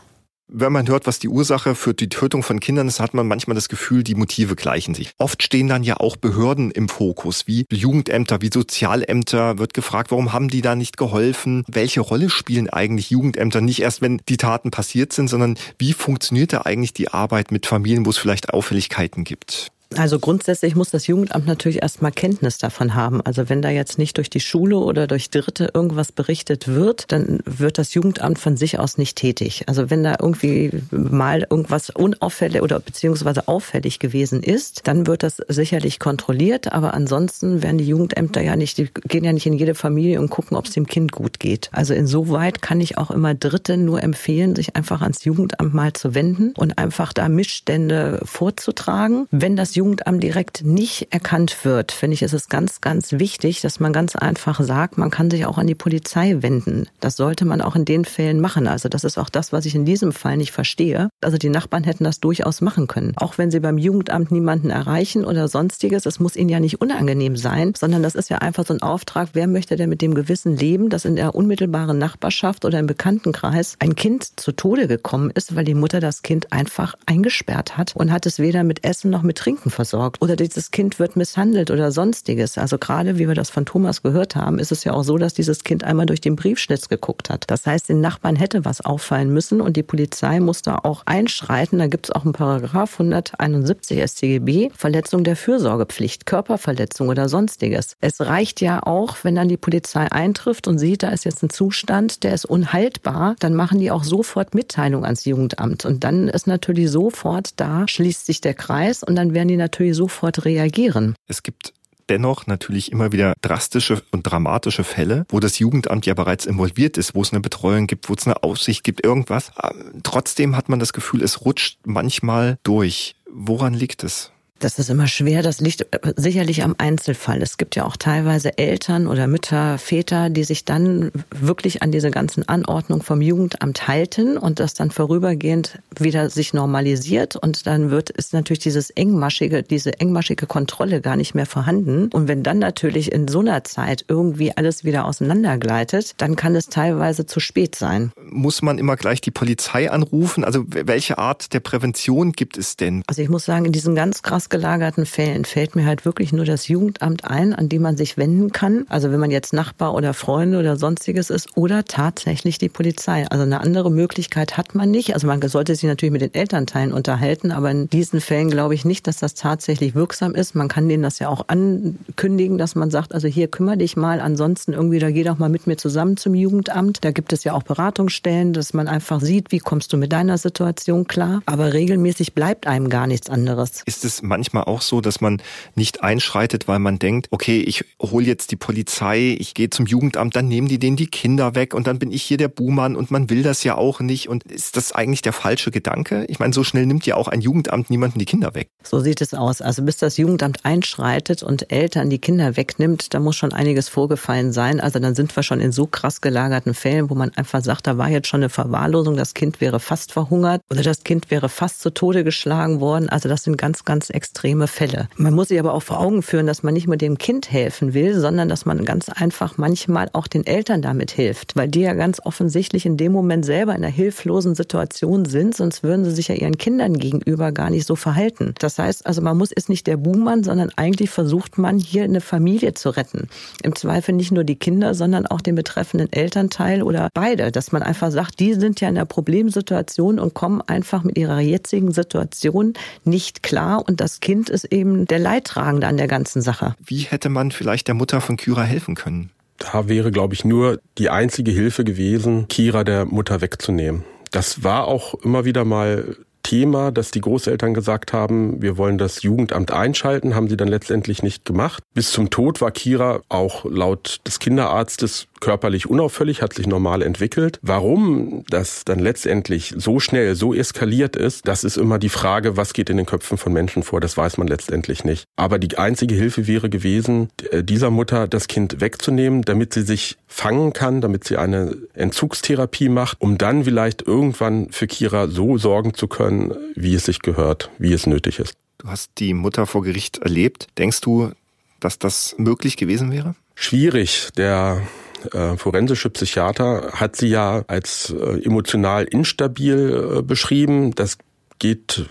wenn 0.49 0.73
man 0.73 0.87
hört, 0.89 1.07
was 1.07 1.19
die 1.19 1.29
Ursache 1.29 1.75
für 1.75 1.95
die 1.95 2.09
Tötung 2.09 2.43
von 2.43 2.61
Kindern 2.61 2.89
ist, 2.89 3.01
hat 3.01 3.15
man 3.15 3.27
manchmal 3.27 3.55
das 3.55 3.69
Gefühl, 3.69 4.05
die 4.05 4.15
Motive 4.15 4.55
gleichen 4.55 4.95
sich. 4.95 5.13
Oft 5.19 5.43
stehen 5.43 5.69
dann 5.69 5.83
ja 5.83 5.97
auch 5.97 6.17
Behörden 6.17 6.71
im 6.71 6.89
Fokus, 6.89 7.47
wie 7.47 7.67
Jugendämter, 7.71 8.43
wie 8.43 8.51
Sozialämter. 8.53 9.59
Wird 9.59 9.75
gefragt, 9.75 10.11
warum 10.11 10.33
haben 10.33 10.49
die 10.49 10.63
da 10.63 10.75
nicht 10.75 10.97
geholfen? 10.97 11.65
Welche 11.69 12.01
Rolle 12.01 12.29
spielen 12.29 12.69
eigentlich 12.69 13.11
Jugendämter? 13.11 13.61
Nicht 13.61 13.81
erst, 13.81 14.03
wenn 14.03 14.21
die 14.29 14.37
Taten 14.37 14.71
passiert 14.71 15.13
sind, 15.13 15.29
sondern 15.29 15.57
wie 15.79 15.95
funktioniert 15.95 16.53
da 16.53 16.63
eigentlich 16.63 16.93
die 16.93 17.09
Arbeit 17.09 17.51
mit 17.51 17.67
Familien, 17.67 18.05
wo 18.05 18.11
es 18.11 18.19
vielleicht 18.19 18.51
Auffälligkeiten 18.51 19.25
gibt? 19.25 19.72
Also 19.97 20.19
grundsätzlich 20.19 20.75
muss 20.75 20.91
das 20.91 21.07
Jugendamt 21.07 21.47
natürlich 21.47 21.83
erstmal 21.83 22.13
Kenntnis 22.13 22.59
davon 22.59 22.95
haben. 22.95 23.21
Also 23.21 23.49
wenn 23.49 23.63
da 23.63 23.71
jetzt 23.71 23.99
nicht 23.99 24.17
durch 24.17 24.31
die 24.31 24.41
Schule 24.41 24.77
oder 24.77 25.07
durch 25.07 25.31
Dritte 25.31 25.71
irgendwas 25.75 26.13
berichtet 26.13 26.69
wird, 26.69 27.11
dann 27.13 27.41
wird 27.45 27.79
das 27.79 27.95
Jugendamt 27.95 28.39
von 28.39 28.57
sich 28.57 28.79
aus 28.79 28.99
nicht 28.99 29.17
tätig. 29.17 29.65
Also 29.67 29.91
wenn 29.91 30.05
da 30.05 30.17
irgendwie 30.21 30.71
mal 30.91 31.47
irgendwas 31.49 31.91
unauffällig 31.91 32.63
oder 32.63 32.81
beziehungsweise 32.81 33.49
auffällig 33.49 33.99
gewesen 33.99 34.43
ist, 34.43 34.87
dann 34.87 35.07
wird 35.07 35.23
das 35.23 35.39
sicherlich 35.49 35.99
kontrolliert. 35.99 36.73
Aber 36.73 36.95
ansonsten 36.95 37.63
werden 37.63 37.79
die 37.79 37.87
Jugendämter 37.87 38.43
ja 38.43 38.57
nicht, 38.57 38.79
die 38.79 38.89
gehen 39.09 39.25
ja 39.25 39.33
nicht 39.33 39.47
in 39.47 39.55
jede 39.55 39.75
Familie 39.75 40.21
und 40.21 40.31
gucken, 40.31 40.57
ob 40.57 40.67
es 40.67 40.73
dem 40.73 40.87
Kind 40.87 41.13
gut 41.13 41.41
geht. 41.41 41.71
Also 41.73 41.95
insoweit 41.95 42.63
kann 42.63 42.81
ich 42.81 42.99
auch 42.99 43.11
immer 43.11 43.35
Dritten 43.35 43.85
nur 43.85 44.03
empfehlen, 44.03 44.57
sich 44.57 44.77
einfach 44.77 45.03
ans 45.03 45.25
Jugendamt 45.25 45.75
mal 45.75 45.93
zu 45.93 46.15
wenden 46.15 46.53
und 46.57 46.79
einfach 46.79 47.13
da 47.13 47.29
Missstände 47.29 48.21
vorzutragen. 48.25 49.27
Wenn 49.31 49.57
das 49.57 49.75
Jugendamt 49.83 50.23
direkt 50.23 50.65
nicht 50.65 51.09
erkannt 51.11 51.65
wird, 51.65 51.91
finde 51.91 52.15
ich, 52.15 52.23
ist 52.23 52.35
es 52.35 52.49
ganz, 52.49 52.81
ganz 52.81 53.11
wichtig, 53.15 53.63
dass 53.63 53.81
man 53.81 53.93
ganz 53.93 54.15
einfach 54.15 54.61
sagt, 54.63 54.97
man 54.97 55.11
kann 55.11 55.29
sich 55.29 55.45
auch 55.45 55.59
an 55.59 55.67
die 55.67 55.75
Polizei 55.75 56.37
wenden. 56.39 56.87
Das 57.01 57.17
sollte 57.17 57.45
man 57.45 57.61
auch 57.61 57.75
in 57.75 57.85
den 57.85 58.05
Fällen 58.05 58.41
machen. 58.41 58.69
Also 58.69 58.89
das 58.89 59.03
ist 59.03 59.19
auch 59.19 59.29
das, 59.29 59.53
was 59.53 59.67
ich 59.67 59.75
in 59.75 59.85
diesem 59.85 60.13
Fall 60.13 60.37
nicht 60.37 60.53
verstehe. 60.53 61.09
Also 61.21 61.37
die 61.37 61.49
Nachbarn 61.49 61.83
hätten 61.83 62.05
das 62.05 62.21
durchaus 62.21 62.61
machen 62.61 62.87
können. 62.87 63.15
Auch 63.17 63.39
wenn 63.39 63.51
sie 63.51 63.59
beim 63.59 63.77
Jugendamt 63.77 64.31
niemanden 64.31 64.71
erreichen 64.71 65.25
oder 65.25 65.49
sonstiges, 65.49 66.07
es 66.07 66.21
muss 66.21 66.37
ihnen 66.37 66.49
ja 66.49 66.61
nicht 66.61 66.81
unangenehm 66.81 67.35
sein, 67.37 67.75
sondern 67.77 68.05
das 68.05 68.15
ist 68.15 68.31
ja 68.31 68.39
einfach 68.39 68.65
so 68.65 68.75
ein 68.75 68.83
Auftrag, 68.83 69.31
wer 69.33 69.49
möchte 69.49 69.75
denn 69.75 69.91
mit 69.91 70.01
dem 70.01 70.15
Gewissen 70.15 70.57
leben, 70.57 70.91
dass 70.91 71.05
in 71.05 71.17
der 71.17 71.35
unmittelbaren 71.35 71.99
Nachbarschaft 71.99 72.65
oder 72.65 72.79
im 72.79 72.87
Bekanntenkreis 72.87 73.75
ein 73.81 73.97
Kind 73.97 74.39
zu 74.39 74.53
Tode 74.53 74.87
gekommen 74.87 75.33
ist, 75.35 75.57
weil 75.57 75.65
die 75.65 75.75
Mutter 75.75 75.99
das 75.99 76.23
Kind 76.23 76.53
einfach 76.53 76.95
eingesperrt 77.07 77.77
hat 77.77 77.97
und 77.97 78.13
hat 78.13 78.27
es 78.27 78.39
weder 78.39 78.63
mit 78.63 78.85
Essen 78.85 79.11
noch 79.11 79.23
mit 79.23 79.39
Trinken 79.39 79.72
versorgt 79.73 80.21
oder 80.23 80.37
dieses 80.37 80.71
Kind 80.71 80.99
wird 80.99 81.17
misshandelt 81.17 81.71
oder 81.71 81.91
sonstiges. 81.93 82.59
Also 82.59 82.79
gerade 82.79 83.19
wie 83.19 83.29
wir 83.29 83.35
das 83.35 83.51
von 83.51 83.67
Thomas 83.67 84.03
gehört 84.03 84.37
haben, 84.37 84.59
ist 84.59 84.73
es 84.73 84.85
ja 84.85 84.93
auch 84.93 85.03
so, 85.03 85.19
dass 85.19 85.35
dieses 85.35 85.65
Kind 85.65 85.85
einmal 85.85 86.07
durch 86.07 86.21
den 86.21 86.37
Briefschnitz 86.37 86.89
geguckt 86.89 87.31
hat. 87.31 87.45
Das 87.49 87.67
heißt, 87.67 87.89
den 87.89 88.01
Nachbarn 88.01 88.37
hätte 88.37 88.65
was 88.65 88.81
auffallen 88.81 89.33
müssen 89.33 89.61
und 89.61 89.77
die 89.77 89.83
Polizei 89.83 90.41
muss 90.41 90.63
da 90.63 90.79
auch 90.83 91.03
einschreiten. 91.07 91.79
Da 91.79 91.87
gibt 91.87 92.07
es 92.07 92.15
auch 92.15 92.25
einen 92.25 92.33
Paragraph 92.33 92.93
171 92.93 94.03
StGB, 94.03 94.71
Verletzung 94.77 95.25
der 95.25 95.37
Fürsorgepflicht, 95.37 96.27
Körperverletzung 96.27 97.09
oder 97.09 97.29
sonstiges. 97.29 97.97
Es 98.01 98.21
reicht 98.21 98.61
ja 98.61 98.83
auch, 98.83 99.17
wenn 99.23 99.35
dann 99.35 99.49
die 99.49 99.57
Polizei 99.57 100.11
eintrifft 100.11 100.69
und 100.69 100.79
sieht, 100.79 101.03
da 101.03 101.09
ist 101.09 101.25
jetzt 101.25 101.43
ein 101.43 101.51
Zustand, 101.51 102.23
der 102.23 102.35
ist 102.35 102.45
unhaltbar, 102.45 103.37
dann 103.39 103.55
machen 103.55 103.79
die 103.79 103.91
auch 103.91 104.05
sofort 104.05 104.55
Mitteilung 104.55 105.05
ans 105.05 105.25
Jugendamt. 105.25 105.85
Und 105.85 106.05
dann 106.05 106.29
ist 106.29 106.47
natürlich 106.47 106.91
sofort 106.91 107.61
da, 107.61 107.87
schließt 107.87 108.27
sich 108.27 108.41
der 108.41 108.55
Kreis 108.55 109.03
und 109.03 109.17
dann 109.17 109.35
werden 109.35 109.49
die 109.49 109.52
natürlich 109.57 109.97
sofort 109.97 110.45
reagieren. 110.45 111.15
Es 111.29 111.43
gibt 111.43 111.73
dennoch 112.09 112.47
natürlich 112.47 112.93
immer 112.93 113.13
wieder 113.13 113.35
drastische 113.43 114.03
und 114.11 114.23
dramatische 114.23 114.85
Fälle, 114.85 115.25
wo 115.29 115.41
das 115.41 115.59
Jugendamt 115.59 116.07
ja 116.07 116.15
bereits 116.15 116.47
involviert 116.47 116.99
ist, 116.99 117.15
wo 117.15 117.23
es 117.23 117.33
eine 117.33 117.41
Betreuung 117.41 117.87
gibt, 117.87 118.09
wo 118.09 118.15
es 118.15 118.27
eine 118.27 118.43
Aussicht 118.43 118.85
gibt, 118.85 119.05
irgendwas. 119.05 119.53
Ähm, 119.63 120.01
trotzdem 120.03 120.57
hat 120.57 120.69
man 120.69 120.79
das 120.79 120.93
Gefühl, 120.93 121.23
es 121.23 121.45
rutscht 121.45 121.79
manchmal 121.85 122.59
durch. 122.65 123.15
Woran 123.31 123.73
liegt 123.73 124.05
es? 124.05 124.32
Das 124.63 124.79
ist 124.79 124.91
immer 124.91 125.09
schwer. 125.09 125.43
Das 125.43 125.61
liegt 125.61 125.89
äh, 125.91 126.13
sicherlich 126.15 126.63
am 126.63 126.77
Einzelfall. 126.79 127.43
Es 127.43 127.57
gibt 127.57 127.75
ja 127.75 127.85
auch 127.85 127.97
teilweise 127.97 128.59
Eltern 128.59 129.09
oder 129.09 129.27
Mütter, 129.27 129.77
Väter, 129.77 130.31
die 130.31 130.45
sich 130.45 130.65
dann 130.65 131.11
wirklich 131.35 131.83
an 131.83 131.91
diese 131.91 132.13
ganzen 132.13 132.49
Anordnungen 132.49 133.03
vom 133.03 133.21
Jugendamt 133.21 133.89
halten 133.89 134.39
und 134.39 134.61
das 134.61 134.75
dann 134.75 134.93
vorübergehend 134.93 135.81
wieder 135.99 136.31
sich 136.31 136.55
normalisiert 136.55 137.35
und 137.35 137.67
dann 137.67 137.91
wird 137.91 138.11
ist 138.11 138.33
natürlich 138.35 138.61
dieses 138.61 138.91
engmaschige, 138.91 139.65
diese 139.65 139.99
engmaschige 139.99 140.47
Kontrolle 140.47 141.01
gar 141.01 141.17
nicht 141.17 141.35
mehr 141.35 141.47
vorhanden. 141.47 142.09
Und 142.13 142.29
wenn 142.29 142.45
dann 142.45 142.61
natürlich 142.61 143.11
in 143.11 143.27
so 143.27 143.41
einer 143.41 143.65
Zeit 143.65 144.05
irgendwie 144.07 144.57
alles 144.57 144.85
wieder 144.85 145.07
auseinandergleitet, 145.07 146.15
dann 146.19 146.37
kann 146.37 146.55
es 146.55 146.69
teilweise 146.69 147.27
zu 147.27 147.41
spät 147.41 147.75
sein. 147.75 148.13
Muss 148.31 148.63
man 148.63 148.79
immer 148.79 148.95
gleich 148.95 149.21
die 149.21 149.33
Polizei 149.33 149.91
anrufen? 149.91 150.45
Also 150.45 150.65
welche 150.69 151.19
Art 151.19 151.53
der 151.53 151.61
Prävention 151.61 152.31
gibt 152.31 152.57
es 152.57 152.77
denn? 152.77 153.03
Also 153.09 153.23
ich 153.23 153.29
muss 153.29 153.45
sagen, 153.45 153.65
in 153.65 153.73
diesen 153.73 153.97
ganz 153.97 154.23
krass 154.23 154.51
gelagerten 154.53 155.07
Fällen 155.07 155.45
fällt 155.45 155.75
mir 155.75 155.87
halt 155.87 156.05
wirklich 156.05 156.33
nur 156.33 156.45
das 156.45 156.69
Jugendamt 156.69 157.25
ein, 157.25 157.55
an 157.55 157.69
dem 157.69 157.83
man 157.83 157.97
sich 157.97 158.17
wenden 158.17 158.53
kann. 158.53 158.85
Also 158.89 159.11
wenn 159.11 159.19
man 159.19 159.33
jetzt 159.33 159.53
Nachbar 159.53 159.95
oder 159.95 160.15
Freunde 160.15 160.61
oder 160.61 160.77
sonstiges 160.77 161.31
ist 161.31 161.57
oder 161.57 161.85
tatsächlich 161.85 162.59
die 162.59 162.69
Polizei. 162.69 163.27
Also 163.29 163.43
eine 163.43 163.61
andere 163.61 163.91
Möglichkeit 163.91 164.57
hat 164.57 164.77
man 164.77 164.91
nicht. 164.91 165.15
Also 165.15 165.27
man 165.27 165.43
sollte 165.43 165.75
sich 165.75 165.85
natürlich 165.85 166.13
mit 166.13 166.21
den 166.21 166.35
Elternteilen 166.35 166.93
unterhalten, 166.93 167.51
aber 167.51 167.71
in 167.71 167.89
diesen 167.89 168.21
Fällen 168.21 168.51
glaube 168.51 168.75
ich 168.75 168.85
nicht, 168.85 169.07
dass 169.07 169.17
das 169.17 169.35
tatsächlich 169.35 169.95
wirksam 169.95 170.35
ist. 170.35 170.55
Man 170.55 170.69
kann 170.69 170.89
denen 170.89 171.03
das 171.03 171.19
ja 171.19 171.29
auch 171.29 171.49
ankündigen, 171.49 172.59
dass 172.59 172.75
man 172.75 172.91
sagt, 172.91 173.15
also 173.15 173.27
hier 173.27 173.49
kümmere 173.49 173.79
dich 173.79 173.97
mal, 173.97 174.21
ansonsten 174.21 174.75
irgendwie, 174.75 174.99
da 174.99 175.11
geh 175.11 175.25
doch 175.25 175.39
mal 175.39 175.49
mit 175.49 175.67
mir 175.67 175.79
zusammen 175.79 176.19
zum 176.19 176.35
Jugendamt. 176.35 177.03
Da 177.03 177.11
gibt 177.11 177.33
es 177.33 177.43
ja 177.43 177.55
auch 177.55 177.63
Beratungsstellen, 177.63 178.53
dass 178.53 178.75
man 178.75 178.87
einfach 178.87 179.23
sieht, 179.23 179.51
wie 179.51 179.59
kommst 179.59 179.93
du 179.95 179.97
mit 179.97 180.13
deiner 180.13 180.37
Situation 180.37 181.07
klar. 181.07 181.41
Aber 181.47 181.73
regelmäßig 181.73 182.35
bleibt 182.35 182.67
einem 182.67 182.91
gar 182.91 183.07
nichts 183.07 183.31
anderes. 183.31 183.83
Ist 183.87 184.05
es 184.05 184.21
manchmal 184.21 184.42
auch 184.53 184.83
so, 184.83 185.01
dass 185.01 185.21
man 185.21 185.41
nicht 185.75 186.03
einschreitet, 186.03 186.69
weil 186.69 186.79
man 186.79 186.99
denkt, 186.99 187.29
okay, 187.31 187.61
ich 187.61 187.85
hole 188.01 188.27
jetzt 188.27 188.51
die 188.51 188.57
Polizei, 188.57 189.37
ich 189.39 189.55
gehe 189.55 189.71
zum 189.71 189.87
Jugendamt, 189.87 190.37
dann 190.37 190.49
nehmen 190.49 190.69
die 190.69 190.79
denen 190.79 190.97
die 190.97 191.07
Kinder 191.07 191.55
weg 191.55 191.75
und 191.75 191.87
dann 191.87 191.99
bin 191.99 192.11
ich 192.13 192.23
hier 192.23 192.37
der 192.37 192.49
Buhmann 192.49 192.97
und 192.97 193.11
man 193.11 193.31
will 193.31 193.43
das 193.43 193.65
ja 193.65 193.77
auch 193.77 194.01
nicht. 194.01 194.29
Und 194.29 194.45
ist 194.45 194.77
das 194.77 194.93
eigentlich 194.93 195.23
der 195.23 195.33
falsche 195.33 195.71
Gedanke? 195.71 196.25
Ich 196.29 196.39
meine, 196.39 196.53
so 196.53 196.65
schnell 196.65 196.87
nimmt 196.87 197.07
ja 197.07 197.17
auch 197.17 197.29
ein 197.29 197.41
Jugendamt 197.41 197.91
niemanden 197.91 198.19
die 198.19 198.25
Kinder 198.25 198.55
weg. 198.55 198.69
So 198.83 199.01
sieht 199.01 199.21
es 199.21 199.35
aus. 199.35 199.61
Also 199.61 199.83
bis 199.83 199.97
das 199.97 200.17
Jugendamt 200.17 200.65
einschreitet 200.65 201.43
und 201.43 201.71
Eltern 201.73 202.11
die 202.11 202.19
Kinder 202.19 202.57
wegnimmt, 202.57 203.15
da 203.15 203.21
muss 203.21 203.37
schon 203.37 203.53
einiges 203.53 203.89
vorgefallen 203.89 204.53
sein. 204.53 204.81
Also 204.81 204.99
dann 204.99 205.15
sind 205.15 205.35
wir 205.35 205.43
schon 205.43 205.61
in 205.61 205.73
so 205.73 205.87
krass 205.87 206.21
gelagerten 206.21 206.75
Fällen, 206.75 207.11
wo 207.11 207.15
man 207.15 207.31
einfach 207.37 207.63
sagt, 207.63 207.87
da 207.87 207.99
war 207.99 208.09
jetzt 208.09 208.29
schon 208.29 208.41
eine 208.41 208.49
Verwahrlosung, 208.49 209.17
das 209.17 209.35
Kind 209.35 209.61
wäre 209.61 209.81
fast 209.81 210.13
verhungert 210.13 210.63
oder 210.71 210.83
das 210.83 211.05
Kind 211.05 211.31
wäre 211.31 211.49
fast 211.49 211.81
zu 211.81 211.91
Tode 211.91 212.25
geschlagen 212.25 212.81
worden. 212.81 213.09
Also 213.09 213.29
das 213.29 213.45
sind 213.45 213.57
ganz, 213.57 213.85
ganz 213.85 214.11
extreme 214.33 214.67
Fälle. 214.67 215.09
Man 215.19 215.35
muss 215.35 215.49
sich 215.49 215.61
aber 215.61 215.75
auch 215.75 215.83
vor 215.83 216.01
Augen 216.01 216.23
führen, 216.23 216.47
dass 216.47 216.63
man 216.63 216.73
nicht 216.73 216.87
nur 216.87 216.97
dem 216.97 217.19
Kind 217.19 217.53
helfen 217.53 217.93
will, 217.93 218.19
sondern 218.19 218.49
dass 218.49 218.65
man 218.65 218.83
ganz 218.87 219.11
einfach 219.11 219.59
manchmal 219.59 220.09
auch 220.15 220.27
den 220.27 220.47
Eltern 220.47 220.81
damit 220.81 221.11
hilft, 221.11 221.55
weil 221.55 221.69
die 221.69 221.81
ja 221.81 221.93
ganz 221.93 222.19
offensichtlich 222.25 222.87
in 222.87 222.97
dem 222.97 223.13
Moment 223.13 223.45
selber 223.45 223.73
in 223.73 223.85
einer 223.85 223.93
hilflosen 223.93 224.55
Situation 224.55 225.27
sind, 225.27 225.55
sonst 225.55 225.83
würden 225.83 226.07
sie 226.07 226.13
sich 226.13 226.29
ja 226.29 226.35
ihren 226.35 226.57
Kindern 226.57 226.97
gegenüber 226.97 227.53
gar 227.53 227.69
nicht 227.69 227.87
so 227.87 227.95
verhalten. 227.95 228.55
Das 228.59 228.79
heißt 228.79 229.05
also, 229.05 229.21
man 229.21 229.37
muss 229.37 229.53
ist 229.53 229.69
nicht 229.69 229.87
der 229.87 229.99
Buhmann, 229.99 230.45
sondern 230.45 230.71
eigentlich 230.77 231.11
versucht 231.11 231.59
man 231.59 231.79
hier 231.79 232.05
eine 232.05 232.23
Familie 232.23 232.73
zu 232.73 232.89
retten. 232.89 233.29
Im 233.63 233.77
Zweifel 233.77 234.15
nicht 234.15 234.33
nur 234.33 234.45
die 234.45 234.57
Kinder, 234.57 234.95
sondern 234.95 235.27
auch 235.27 235.43
den 235.43 235.57
betreffenden 235.57 236.11
Elternteil 236.11 236.83
oder 236.83 237.11
beide, 237.13 237.53
dass 237.53 237.71
man 237.71 237.83
einfach 237.83 238.11
sagt, 238.11 238.41
die 238.41 238.55
sind 238.55 238.81
ja 238.81 238.89
in 238.89 238.97
einer 238.97 239.05
Problemsituation 239.05 240.19
und 240.19 240.33
kommen 240.33 240.63
einfach 240.63 241.05
mit 241.05 241.19
ihrer 241.19 241.41
jetzigen 241.41 241.93
Situation 241.93 242.73
nicht 243.05 243.43
klar 243.43 243.85
und 243.87 244.01
das 244.01 244.12
Kind 244.21 244.51
ist 244.51 244.65
eben 244.65 245.07
der 245.07 245.19
Leidtragende 245.19 245.87
an 245.87 245.97
der 245.97 246.09
ganzen 246.09 246.43
Sache. 246.43 246.75
Wie 246.85 247.01
hätte 247.01 247.29
man 247.29 247.51
vielleicht 247.51 247.89
der 247.89 247.95
Mutter 247.95 248.21
von 248.21 248.37
Kyra 248.37 248.63
helfen 248.63 248.95
können? 248.95 249.31
Da 249.59 249.89
wäre, 249.89 250.11
glaube 250.11 250.35
ich, 250.35 250.45
nur 250.45 250.81
die 250.99 251.11
einzige 251.11 251.53
Hilfe 251.53 251.85
gewesen, 251.85 252.49
Kira 252.49 252.85
der 252.85 253.05
Mutter 253.05 253.41
wegzunehmen. 253.41 254.05
Das 254.31 254.65
war 254.65 254.89
auch 254.89 255.15
immer 255.23 255.45
wieder 255.45 255.65
mal 255.65 256.17
Thema, 256.43 256.91
dass 256.91 257.11
die 257.11 257.21
Großeltern 257.21 257.73
gesagt 257.73 258.13
haben, 258.13 258.61
wir 258.61 258.77
wollen 258.77 258.99
das 258.99 259.23
Jugendamt 259.23 259.71
einschalten, 259.71 260.35
haben 260.35 260.49
sie 260.49 260.57
dann 260.57 260.69
letztendlich 260.69 261.23
nicht 261.23 261.45
gemacht. 261.45 261.83
Bis 261.95 262.11
zum 262.11 262.31
Tod 262.31 262.61
war 262.61 262.73
Kira 262.73 263.21
auch 263.29 263.65
laut 263.65 264.21
des 264.27 264.39
Kinderarztes 264.39 265.29
körperlich 265.43 265.91
unauffällig, 265.91 266.41
hat 266.41 266.55
sich 266.55 266.67
normal 266.67 267.03
entwickelt. 267.03 267.59
Warum 267.63 268.45
das 268.49 268.85
dann 268.85 269.01
letztendlich 269.01 269.75
so 269.77 270.01
schnell, 270.01 270.37
so 270.37 270.55
eskaliert 270.55 271.17
ist, 271.17 271.47
das 271.49 271.65
ist 271.65 271.77
immer 271.77 271.99
die 271.99 272.09
Frage, 272.09 272.57
was 272.57 272.73
geht 272.73 272.89
in 272.89 272.97
den 272.97 273.07
Köpfen 273.07 273.37
von 273.37 273.53
Menschen 273.53 273.83
vor, 273.83 274.01
das 274.01 274.17
weiß 274.17 274.39
man 274.39 274.47
letztendlich 274.47 275.05
nicht. 275.05 275.25
Aber 275.37 275.59
die 275.59 275.77
einzige 275.77 276.15
Hilfe 276.15 276.47
wäre 276.47 276.71
gewesen, 276.71 277.29
äh, 277.51 277.65
dieser 277.65 277.91
Mutter 277.91 278.29
das 278.29 278.47
Kind 278.47 278.81
wegzunehmen, 278.81 279.43
damit 279.43 279.75
sie 279.75 279.83
sich 279.83 280.17
fangen 280.29 280.73
kann, 280.73 281.01
damit 281.01 281.25
sie 281.25 281.37
eine 281.37 281.77
Entzugstherapie 281.93 282.89
macht, 282.89 283.21
um 283.21 283.37
dann 283.37 283.65
vielleicht 283.65 284.03
irgendwann 284.03 284.71
für 284.71 284.87
Kira 284.87 285.27
so 285.27 285.59
sorgen 285.59 285.95
zu 285.95 286.07
können, 286.07 286.55
wie 286.77 286.95
es 286.95 287.05
sich 287.05 287.21
gehört, 287.21 287.71
wie 287.79 287.93
es 287.93 288.07
nötig 288.07 288.39
ist. 288.39 288.55
Du 288.79 288.89
hast 288.89 289.11
die 289.19 289.35
Mutter 289.35 289.67
vor 289.67 289.83
Gericht 289.83 290.19
erlebt. 290.19 290.69
Denkst 290.79 291.01
du, 291.01 291.33
dass 291.81 291.99
das 291.99 292.37
möglich 292.39 292.77
gewesen 292.77 293.11
wäre? 293.11 293.35
Schwierig. 293.55 294.29
Der 294.37 294.83
äh, 295.33 295.57
forensische 295.57 296.11
Psychiater 296.11 296.93
hat 296.93 297.17
sie 297.17 297.29
ja 297.29 297.65
als 297.67 298.11
äh, 298.11 298.45
emotional 298.45 299.05
instabil 299.05 300.19
äh, 300.19 300.23
beschrieben. 300.23 300.95
Das 300.95 301.19
geht 301.59 302.07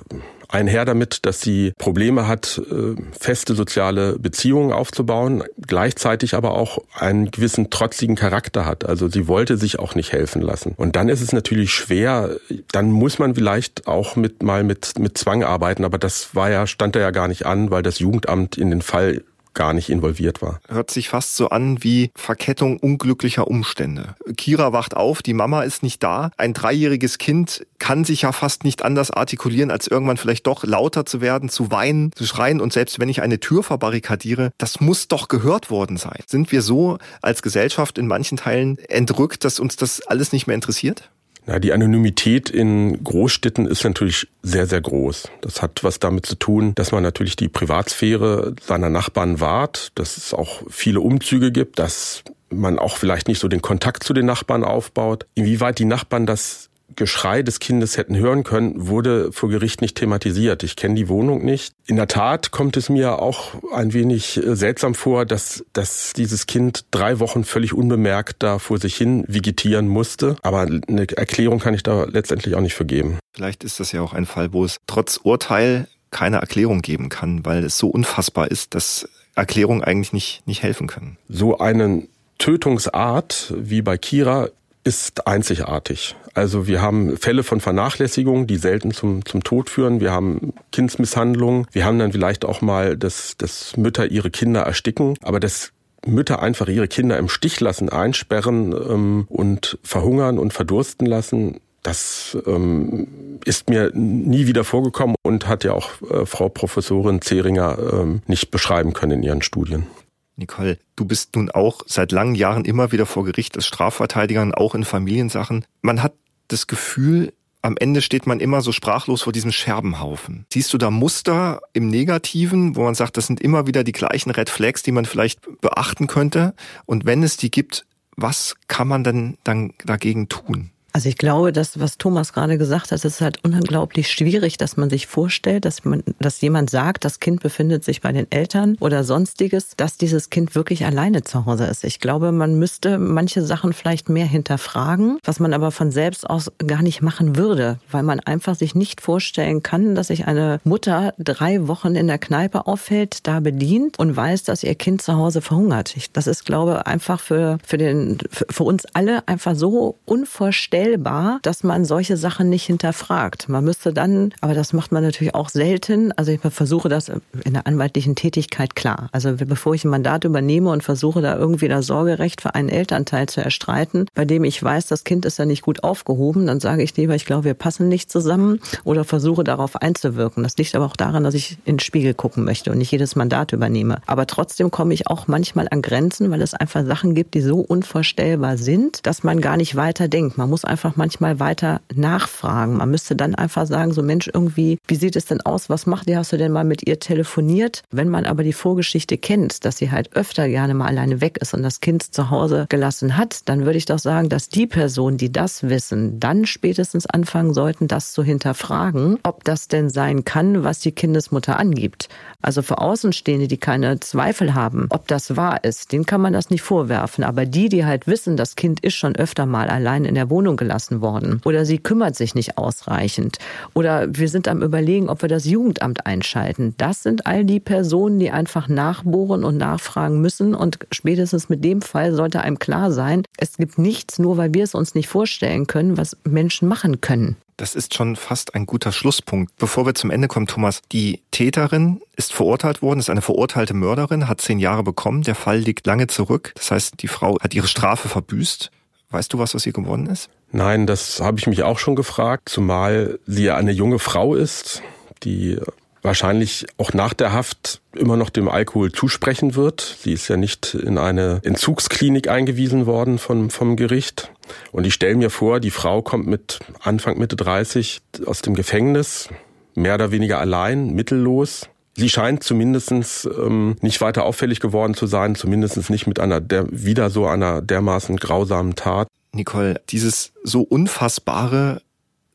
einher 0.52 0.86
damit, 0.86 1.26
dass 1.26 1.42
sie 1.42 1.74
Probleme 1.78 2.28
hat, 2.28 2.62
äh, 2.70 2.96
feste 3.18 3.56
soziale 3.56 4.20
Beziehungen 4.20 4.72
aufzubauen, 4.72 5.44
gleichzeitig 5.66 6.34
aber 6.36 6.52
auch 6.52 6.80
einen 6.94 7.32
gewissen 7.32 7.70
trotzigen 7.70 8.16
Charakter 8.16 8.66
hat. 8.66 8.86
Also 8.86 9.08
sie 9.08 9.28
wollte 9.28 9.58
sich 9.58 9.80
auch 9.80 9.96
nicht 9.96 10.12
helfen 10.12 10.42
lassen. 10.42 10.74
Und 10.78 10.96
dann 10.96 11.10
ist 11.10 11.22
es 11.22 11.32
natürlich 11.32 11.74
schwer, 11.74 12.38
dann 12.72 12.92
muss 12.92 13.20
man 13.20 13.36
vielleicht 13.36 13.88
auch 13.88 14.16
mit 14.16 14.44
mal 14.44 14.64
mit, 14.64 15.00
mit 15.00 15.18
Zwang 15.18 15.44
arbeiten, 15.44 15.86
aber 15.86 15.98
das 15.98 16.36
war 16.36 16.50
ja, 16.50 16.68
stand 16.68 16.96
da 16.96 17.00
ja 17.00 17.12
gar 17.12 17.28
nicht 17.28 17.46
an, 17.46 17.72
weil 17.72 17.84
das 17.84 18.00
Jugendamt 18.00 18.58
in 18.58 18.70
den 18.70 18.82
Fall 18.82 19.24
gar 19.54 19.74
nicht 19.74 19.90
involviert 19.90 20.42
war. 20.42 20.60
Hört 20.68 20.92
sich 20.92 21.10
fast 21.10 21.36
so 21.36 21.50
an 21.50 21.84
wie 21.84 22.12
Verkettung 22.16 22.78
unglücklicher 22.78 23.48
Umstände. 23.48 24.16
Kira 24.38 24.74
wacht 24.74 24.96
auf, 24.96 25.22
die 25.22 25.34
Mama 25.34 25.64
ist 25.64 25.84
nicht 25.84 26.02
da. 26.04 26.32
Ein 26.38 26.54
dreijähriges 26.54 27.18
Kind 27.18 27.66
kann 27.80 28.06
sich 28.06 28.24
ja 28.24 28.32
fast 28.32 28.64
nicht 28.64 28.84
anders 28.84 29.12
artikulieren, 29.12 29.72
als 29.72 29.88
irgendwann 29.88 30.18
vielleicht 30.18 30.48
doch 30.48 30.64
lauter 30.64 31.06
zu 31.06 31.22
werden, 31.22 31.50
zu 31.50 31.72
weinen, 31.72 32.12
zu 32.14 32.26
schreien. 32.26 32.62
Und 32.62 32.74
selbst 32.74 33.00
wenn 33.00 33.10
ich 33.10 33.22
eine 33.22 33.40
Tür 33.40 33.64
verbarrikadiere, 33.64 34.52
das 34.58 34.80
muss 34.80 35.08
doch 35.08 35.28
gehört 35.28 35.70
worden 35.70 35.98
sein. 35.98 36.20
Sind 36.28 36.52
wir 36.52 36.62
so 36.62 36.98
als 37.22 37.42
Gesellschaft 37.42 37.98
in 37.98 38.08
manchen 38.08 38.38
Teilen 38.38 38.78
entrückt, 38.88 39.44
dass 39.44 39.60
uns 39.60 39.76
das 39.76 40.02
alles 40.08 40.32
nicht 40.32 40.48
mehr 40.48 40.56
interessiert? 40.56 41.10
Na, 41.46 41.60
die 41.60 41.74
Anonymität 41.74 42.50
in 42.50 43.04
Großstädten 43.04 43.66
ist 43.68 43.84
natürlich 43.84 44.28
sehr, 44.44 44.68
sehr 44.68 44.82
groß. 44.82 45.30
Das 45.42 45.62
hat 45.62 45.84
was 45.84 46.00
damit 46.00 46.26
zu 46.26 46.36
tun, 46.36 46.74
dass 46.76 46.92
man 46.92 47.04
natürlich 47.04 47.36
die 47.36 47.50
Privatsphäre 47.50 48.56
seiner 48.62 48.90
Nachbarn 48.90 49.40
wahrt, 49.40 49.92
dass 49.96 50.18
es 50.18 50.34
auch 50.34 50.62
viele 50.70 51.02
Umzüge 51.02 51.52
gibt, 51.52 51.80
dass 51.80 52.24
man 52.50 52.80
auch 52.80 52.98
vielleicht 52.98 53.28
nicht 53.28 53.40
so 53.40 53.48
den 53.48 53.62
Kontakt 53.62 54.04
zu 54.04 54.14
den 54.14 54.26
Nachbarn 54.26 54.64
aufbaut. 54.64 55.26
Inwieweit 55.36 55.80
die 55.80 55.86
Nachbarn 55.86 56.26
das 56.26 56.71
Geschrei 56.96 57.44
des 57.44 57.60
Kindes 57.60 57.98
hätten 57.98 58.18
hören 58.18 58.44
können, 58.44 58.88
wurde 58.88 59.32
vor 59.32 59.50
Gericht 59.50 59.82
nicht 59.82 59.98
thematisiert. 59.98 60.64
Ich 60.64 60.76
kenne 60.76 60.96
die 60.96 61.10
Wohnung 61.10 61.44
nicht. 61.44 61.74
In 61.86 61.96
der 61.96 62.08
Tat 62.08 62.52
kommt 62.52 62.78
es 62.78 62.90
mir 62.90 63.20
auch 63.20 63.56
ein 63.74 63.94
wenig 63.94 64.38
äh, 64.38 64.56
seltsam 64.56 64.96
vor, 64.96 65.26
dass, 65.26 65.64
dass 65.74 66.14
dieses 66.14 66.48
Kind 66.48 66.86
drei 66.92 67.20
Wochen 67.20 67.44
völlig 67.44 67.74
unbemerkt 67.74 68.44
da 68.44 68.60
vor 68.60 68.78
sich 68.78 68.96
hin 68.96 69.24
vegetieren 69.28 69.88
musste. 69.88 70.36
Aber 70.42 70.62
eine 70.62 71.08
Erklärung 71.18 71.60
kann 71.60 71.74
ich 71.74 71.84
da 71.84 72.06
letztendlich 72.06 72.56
auch 72.56 72.62
nicht 72.62 72.76
vergeben. 72.76 73.20
Vielleicht 73.34 73.64
ist 73.64 73.80
das 73.80 73.92
ja 73.92 74.02
auch 74.02 74.14
ein 74.14 74.26
Fall, 74.26 74.54
wo 74.54 74.66
es 74.66 74.78
trotz 74.88 75.18
Urteil 75.18 75.88
keine 76.12 76.38
Erklärung 76.38 76.82
geben 76.82 77.10
kann, 77.10 77.46
weil 77.46 77.64
es 77.64 77.78
so 77.78 77.88
unfassbar 77.88 78.52
ist, 78.52 78.76
dass 78.76 79.08
Erklärungen 79.36 79.84
eigentlich 79.84 80.14
nicht, 80.14 80.46
nicht 80.46 80.62
helfen 80.62 80.88
können. 80.88 81.18
So 81.30 81.58
eine 81.58 82.08
Tötungsart 82.38 83.54
wie 83.56 83.82
bei 83.82 83.98
Kira 83.98 84.50
ist 84.84 85.28
einzigartig. 85.28 86.16
Also 86.34 86.68
wir 86.68 86.82
haben 86.82 87.18
Fälle 87.18 87.44
von 87.44 87.60
Vernachlässigung, 87.60 88.48
die 88.48 88.58
selten 88.58 88.92
zum, 88.92 89.26
zum 89.26 89.44
Tod 89.44 89.70
führen. 89.70 90.00
Wir 90.00 90.12
haben 90.12 90.54
Kindsmisshandlung. 90.72 91.68
Wir 91.72 91.86
haben 91.86 92.00
dann 92.00 92.12
vielleicht 92.12 92.46
auch 92.46 92.62
mal, 92.62 92.98
dass, 92.98 93.38
dass 93.38 93.78
Mütter 93.78 94.08
ihre 94.08 94.32
Kinder 94.32 94.62
ersticken. 94.62 95.16
Aber 95.22 95.40
dass 95.40 95.72
Mütter 96.06 96.42
einfach 96.42 96.68
ihre 96.68 96.88
Kinder 96.88 97.18
im 97.18 97.30
Stich 97.30 97.60
lassen, 97.60 97.90
einsperren 97.90 98.74
ähm, 98.74 99.26
und 99.30 99.78
verhungern 99.84 100.40
und 100.40 100.54
verdursten 100.54 101.06
lassen, 101.06 101.60
das 101.84 102.38
ähm, 102.46 103.08
ist 103.44 103.70
mir 103.70 103.92
nie 103.94 104.46
wieder 104.46 104.64
vorgekommen 104.64 105.16
und 105.24 105.48
hat 105.48 105.64
ja 105.64 105.74
auch 105.74 105.90
äh, 106.10 106.26
Frau 106.26 106.50
Professorin 106.50 107.22
Zeringer 107.22 107.78
ähm, 107.94 108.22
nicht 108.28 108.52
beschreiben 108.52 108.94
können 108.94 109.14
in 109.14 109.24
ihren 109.24 109.42
Studien. 109.42 109.88
Nicole, 110.36 110.80
du 110.96 111.06
bist 111.06 111.36
nun 111.36 111.52
auch 111.52 111.82
seit 111.86 112.12
langen 112.12 112.36
Jahren 112.36 112.66
immer 112.66 112.92
wieder 112.92 113.06
vor 113.06 113.24
Gericht 113.24 113.56
als 113.56 113.66
Strafverteidigerin, 113.66 114.54
auch 114.54 114.76
in 114.76 114.86
Familiensachen. 114.86 115.66
Man 115.82 116.02
hat 116.02 116.14
das 116.48 116.68
Gefühl, 116.68 117.34
am 117.62 117.78
Ende 117.78 118.02
steht 118.02 118.26
man 118.26 118.40
immer 118.40 118.62
so 118.62 118.72
sprachlos 118.72 119.22
vor 119.22 119.34
diesem 119.34 119.52
Scherbenhaufen. 119.52 120.46
Siehst 120.52 120.74
du 120.74 120.78
da 120.78 120.90
Muster 120.90 121.62
im 121.74 121.90
Negativen, 121.90 122.76
wo 122.76 122.84
man 122.84 122.96
sagt, 122.96 123.18
das 123.18 123.28
sind 123.28 123.40
immer 123.40 123.68
wieder 123.68 123.84
die 123.84 123.92
gleichen 123.92 124.32
Red 124.32 124.50
Flags, 124.50 124.82
die 124.84 124.92
man 124.92 125.06
vielleicht 125.06 125.40
beachten 125.62 126.08
könnte? 126.08 126.56
Und 126.86 127.06
wenn 127.06 127.22
es 127.22 127.38
die 127.38 127.52
gibt, 127.52 127.86
was 128.16 128.56
kann 128.68 128.88
man 128.88 129.04
denn 129.04 129.38
dann 129.44 129.74
dagegen 129.86 130.28
tun? 130.28 130.72
Also 130.94 131.08
ich 131.08 131.18
glaube, 131.18 131.54
dass 131.54 131.80
was 131.80 131.98
Thomas 131.98 132.34
gerade 132.34 132.58
gesagt 132.58 132.92
hat, 132.92 133.06
ist 133.06 133.22
halt 133.22 133.40
unglaublich 133.44 134.12
schwierig, 134.12 134.58
dass 134.58 134.78
man 134.78 134.90
sich 134.90 135.08
vorstellt, 135.08 135.66
dass 135.66 135.86
man, 135.86 136.04
dass 136.20 136.42
jemand 136.42 136.70
sagt, 136.70 137.06
das 137.06 137.20
Kind 137.20 137.42
befindet 137.42 137.84
sich 137.86 138.02
bei 138.02 138.12
den 138.12 138.30
Eltern 138.32 138.76
oder 138.80 139.04
sonstiges, 139.04 139.76
dass 139.78 139.98
dieses 139.98 140.30
Kind 140.30 140.54
wirklich 140.54 140.86
alleine 140.86 141.24
zu 141.24 141.46
Hause 141.46 141.66
ist. 141.66 141.84
Ich 141.84 142.00
glaube, 142.00 142.32
man 142.32 142.60
müsste 142.60 142.98
manche 142.98 143.46
Sachen 143.46 143.74
vielleicht 143.74 144.10
mehr 144.10 144.26
hinterfragen, 144.26 145.18
was 145.24 145.40
man 145.40 145.54
aber 145.54 145.72
von 145.72 145.92
selbst 145.92 146.30
aus 146.30 146.52
gar 146.66 146.82
nicht 146.82 147.02
machen 147.02 147.38
würde, 147.38 147.80
weil 147.90 148.04
man 148.04 148.20
einfach 148.20 148.56
sich 148.56 148.76
nicht 148.76 149.02
vorstellen 149.02 149.64
kann, 149.64 149.96
dass 149.96 150.08
sich 150.08 150.28
eine 150.28 150.60
Mutter 150.64 151.14
drei 151.18 151.68
Wochen 151.68 151.96
in 151.96 152.08
der 152.08 152.18
Kneipe 152.18 152.68
aufhält, 152.68 153.28
da 153.28 153.40
bedient 153.40 153.98
und 153.98 154.16
weiß, 154.16 154.44
dass 154.44 154.64
ihr 154.64 154.76
Kind 154.76 155.02
zu 155.02 155.16
Hause 155.16 155.42
verhungert. 155.42 155.96
Ich, 155.96 156.12
das 156.12 156.28
ist, 156.28 156.46
glaube 156.46 156.86
einfach 156.86 157.20
für, 157.20 157.58
für 157.66 157.78
den, 157.78 158.18
für 158.30 158.64
uns 158.64 158.86
alle 158.94 159.28
einfach 159.28 159.56
so 159.56 159.96
unvorstellbar 160.06 160.81
unvorstellbar, 160.82 161.40
dass 161.42 161.64
man 161.64 161.86
solche 161.86 162.18
Sachen 162.18 162.50
nicht 162.50 162.66
hinterfragt. 162.66 163.50
Man 163.50 163.64
müsste 163.64 163.94
dann, 163.94 164.34
aber 164.42 164.54
das 164.54 164.74
macht 164.74 164.92
man 164.92 165.04
natürlich 165.04 165.36
auch 165.36 165.50
selten. 165.50 166.12
Also 166.14 166.32
ich 166.32 166.40
versuche 166.42 166.90
das 166.90 167.10
in 167.10 167.54
der 167.54 167.68
anwaltlichen 167.68 168.16
Tätigkeit 168.16 168.76
klar. 168.76 169.10
Also 169.12 169.34
bevor 169.36 169.74
ich 169.74 169.84
ein 169.84 169.90
Mandat 169.90 170.24
übernehme 170.24 170.70
und 170.70 170.84
versuche 170.84 171.22
da 171.22 171.38
irgendwie 171.38 171.68
das 171.68 171.86
Sorgerecht 171.86 172.42
für 172.42 172.56
einen 172.56 172.70
Elternteil 172.70 173.28
zu 173.28 173.42
erstreiten, 173.42 174.08
bei 174.14 174.26
dem 174.26 174.44
ich 174.44 174.62
weiß, 174.62 174.88
das 174.88 175.04
Kind 175.04 175.26
ist 175.26 175.40
ja 175.40 175.46
nicht 175.46 175.62
gut 175.62 175.84
aufgehoben, 175.84 176.48
dann 176.48 176.60
sage 176.60 176.84
ich 176.84 176.96
lieber, 176.98 177.16
ich 177.16 177.26
glaube, 177.26 177.44
wir 177.44 177.54
passen 177.54 177.88
nicht 177.88 178.12
zusammen 178.12 178.60
oder 178.84 179.04
versuche 179.04 179.44
darauf 179.44 179.76
einzuwirken. 179.76 180.44
Das 180.44 180.58
liegt 180.58 180.76
aber 180.76 180.86
auch 180.86 180.96
daran, 180.96 181.24
dass 181.24 181.34
ich 181.34 181.58
in 181.66 181.76
den 181.76 181.80
Spiegel 181.80 182.14
gucken 182.14 182.44
möchte 182.44 182.72
und 182.72 182.78
nicht 182.78 182.92
jedes 182.92 183.16
Mandat 183.16 183.54
übernehme. 183.54 184.02
Aber 184.08 184.28
trotzdem 184.28 184.72
komme 184.72 184.94
ich 184.94 185.08
auch 185.08 185.28
manchmal 185.28 185.68
an 185.70 185.82
Grenzen, 185.82 186.32
weil 186.32 186.42
es 186.42 186.54
einfach 186.54 186.86
Sachen 186.86 187.16
gibt, 187.16 187.34
die 187.34 187.42
so 187.42 187.60
unvorstellbar 187.60 188.58
sind, 188.58 189.06
dass 189.06 189.24
man 189.24 189.42
gar 189.42 189.58
nicht 189.58 189.76
weiter 189.76 190.08
denkt. 190.08 190.38
Man 190.38 190.50
muss 190.50 190.66
einfach 190.72 190.96
manchmal 190.96 191.40
weiter 191.40 191.82
nachfragen. 191.94 192.78
Man 192.78 192.90
müsste 192.90 193.16
dann 193.16 193.36
einfach 193.36 193.68
sagen, 193.68 193.92
so 193.92 194.02
Mensch, 194.02 194.30
irgendwie, 194.34 194.80
wie 194.88 194.96
sieht 194.96 195.16
es 195.18 195.26
denn 195.26 195.42
aus? 195.42 195.70
Was 195.70 195.86
macht 195.86 196.10
ihr? 196.10 196.18
Hast 196.18 196.32
du 196.32 196.38
denn 196.38 196.54
mal 196.54 196.64
mit 196.64 196.88
ihr 196.88 197.00
telefoniert? 197.00 197.84
Wenn 197.92 198.08
man 198.08 198.26
aber 198.26 198.44
die 198.44 198.54
Vorgeschichte 198.54 199.18
kennt, 199.18 199.66
dass 199.66 199.78
sie 199.78 199.92
halt 199.92 200.16
öfter 200.16 200.48
gerne 200.48 200.74
mal 200.74 200.88
alleine 200.88 201.20
weg 201.20 201.38
ist 201.40 201.54
und 201.54 201.62
das 201.62 201.82
Kind 201.82 202.16
zu 202.16 202.30
Hause 202.30 202.66
gelassen 202.70 203.18
hat, 203.18 203.50
dann 203.50 203.66
würde 203.66 203.78
ich 203.78 203.86
doch 203.86 204.00
sagen, 204.00 204.30
dass 204.30 204.48
die 204.48 204.66
Personen, 204.66 205.18
die 205.18 205.32
das 205.32 205.64
wissen, 205.64 206.20
dann 206.20 206.46
spätestens 206.46 207.06
anfangen 207.06 207.54
sollten, 207.54 207.90
das 207.90 208.14
zu 208.14 208.24
hinterfragen, 208.24 209.20
ob 209.24 209.44
das 209.44 209.68
denn 209.68 209.90
sein 209.90 210.24
kann, 210.24 210.64
was 210.64 210.80
die 210.80 210.94
Kindesmutter 210.94 211.60
angibt. 211.60 212.08
Also 212.42 212.62
für 212.62 212.80
Außenstehende, 212.80 213.48
die 213.48 213.58
keine 213.58 214.00
Zweifel 214.00 214.54
haben, 214.54 214.88
ob 214.90 215.08
das 215.08 215.36
wahr 215.36 215.64
ist, 215.64 215.92
denen 215.92 216.06
kann 216.06 216.22
man 216.22 216.34
das 216.34 216.50
nicht 216.50 216.62
vorwerfen. 216.62 217.24
Aber 217.24 217.46
die, 217.46 217.70
die 217.70 217.86
halt 217.86 218.08
wissen, 218.08 218.38
das 218.38 218.56
Kind 218.56 218.80
ist 218.80 218.96
schon 218.96 219.16
öfter 219.16 219.46
mal 219.46 219.68
allein 219.68 220.06
in 220.06 220.16
der 220.16 220.30
Wohnung 220.30 220.61
gelassen 220.62 221.02
worden 221.02 221.42
oder 221.44 221.66
sie 221.66 221.80
kümmert 221.80 222.16
sich 222.16 222.36
nicht 222.36 222.60
ausreichend 222.60 223.40
oder 223.74 224.08
wir 224.16 224.30
sind 224.30 224.48
am 224.48 224.62
Überlegen, 224.62 225.10
ob 225.10 225.24
wir 225.24 225.30
das 225.30 225.46
Jugendamt 225.46 226.06
einschalten. 226.06 226.76
Das 226.78 227.02
sind 227.02 227.26
all 227.26 227.46
die 227.46 227.60
Personen, 227.60 228.20
die 228.20 228.30
einfach 228.30 228.68
nachbohren 228.68 229.44
und 229.44 229.58
nachfragen 229.58 230.22
müssen 230.22 230.54
und 230.54 230.78
spätestens 230.92 231.50
mit 231.50 231.66
dem 231.66 231.82
Fall 231.82 232.14
sollte 232.14 232.42
einem 232.42 232.60
klar 232.60 232.92
sein, 232.92 233.24
es 233.38 233.58
gibt 233.58 233.80
nichts, 233.80 234.20
nur 234.20 234.38
weil 234.38 234.54
wir 234.54 234.64
es 234.64 234.76
uns 234.76 234.94
nicht 234.94 235.08
vorstellen 235.08 235.66
können, 235.66 235.98
was 235.98 236.16
Menschen 236.26 236.68
machen 236.68 237.02
können. 237.02 237.38
Das 237.58 237.76
ist 237.76 237.96
schon 237.96 238.16
fast 238.16 238.54
ein 238.56 238.66
guter 238.68 238.92
Schlusspunkt. 238.92 239.56
Bevor 239.58 239.86
wir 239.86 239.96
zum 239.96 240.12
Ende 240.12 240.28
kommen, 240.28 240.48
Thomas, 240.48 240.82
die 240.92 241.22
Täterin 241.32 242.02
ist 242.16 242.34
verurteilt 242.34 242.82
worden, 242.82 243.00
ist 243.00 243.10
eine 243.10 243.22
verurteilte 243.22 243.74
Mörderin, 243.74 244.28
hat 244.28 244.42
zehn 244.42 244.60
Jahre 244.60 244.84
bekommen. 244.84 245.24
Der 245.24 245.36
Fall 245.36 245.58
liegt 245.58 245.86
lange 245.86 246.08
zurück. 246.08 246.54
Das 246.56 246.72
heißt, 246.72 247.02
die 247.02 247.08
Frau 247.08 247.38
hat 247.40 247.54
ihre 247.54 247.68
Strafe 247.68 248.10
verbüßt. 248.10 248.72
Weißt 249.12 249.34
du 249.34 249.38
was, 249.38 249.54
was 249.54 249.66
ihr 249.66 249.74
geworden 249.74 250.08
ist? 250.08 250.30
Nein, 250.52 250.86
das 250.86 251.22
habe 251.22 251.40
ich 251.40 251.48
mich 251.48 251.64
auch 251.64 251.80
schon 251.80 251.96
gefragt, 251.96 252.50
zumal 252.50 253.20
sie 253.26 253.46
ja 253.46 253.56
eine 253.56 253.72
junge 253.72 254.00
Frau 254.00 254.36
ist, 254.36 254.82
die 255.24 255.58
wahrscheinlich 256.02 256.66
auch 256.78 256.94
nach 256.94 257.14
der 257.14 257.32
Haft 257.32 257.82
immer 257.94 258.18
noch 258.18 258.30
dem 258.30 258.50
Alkohol 258.50 258.92
zusprechen 258.92 259.56
wird. 259.56 259.98
Sie 260.02 260.14
ist 260.14 260.28
ja 260.28 260.38
nicht 260.38 260.74
in 260.74 260.98
eine 260.98 261.42
Entzugsklinik 261.44 262.28
eingewiesen 262.28 262.86
worden 262.86 263.18
vom, 263.18 263.50
vom 263.50 263.76
Gericht. 263.76 264.32
Und 264.72 264.86
ich 264.86 264.94
stelle 264.94 265.16
mir 265.16 265.30
vor, 265.30 265.60
die 265.60 265.72
Frau 265.72 266.02
kommt 266.02 266.28
mit 266.28 266.60
Anfang, 266.82 267.18
Mitte 267.18 267.36
30 267.36 268.02
aus 268.26 268.42
dem 268.42 268.56
Gefängnis, 268.56 269.30
mehr 269.76 269.96
oder 269.96 270.12
weniger 270.12 270.40
allein, 270.40 270.92
mittellos. 270.92 271.70
Sie 271.96 272.10
scheint 272.10 272.44
zumindestens 272.44 273.30
ähm, 273.38 273.76
nicht 273.82 274.02
weiter 274.02 274.24
auffällig 274.24 274.60
geworden 274.60 274.94
zu 274.94 275.08
sein, 275.08 275.36
zumindestens 275.36 275.90
nicht 275.90 276.08
mit 276.08 276.20
einer 276.20 276.42
der, 276.42 276.66
wieder 276.72 277.10
so 277.10 277.28
einer 277.28 277.62
dermaßen 277.62 278.18
grausamen 278.18 278.76
Tat. 278.76 279.08
Nicole, 279.34 279.82
dieses 279.90 280.34
so 280.44 280.62
Unfassbare 280.62 281.82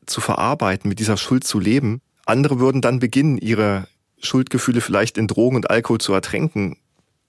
zu 0.05 0.21
verarbeiten, 0.21 0.89
mit 0.89 0.99
dieser 0.99 1.17
Schuld 1.17 1.43
zu 1.43 1.59
leben, 1.59 2.01
andere 2.25 2.59
würden 2.59 2.81
dann 2.81 2.99
beginnen, 2.99 3.37
ihre 3.37 3.87
Schuldgefühle 4.19 4.81
vielleicht 4.81 5.17
in 5.17 5.27
Drogen 5.27 5.55
und 5.55 5.69
Alkohol 5.69 5.99
zu 5.99 6.13
ertränken. 6.13 6.77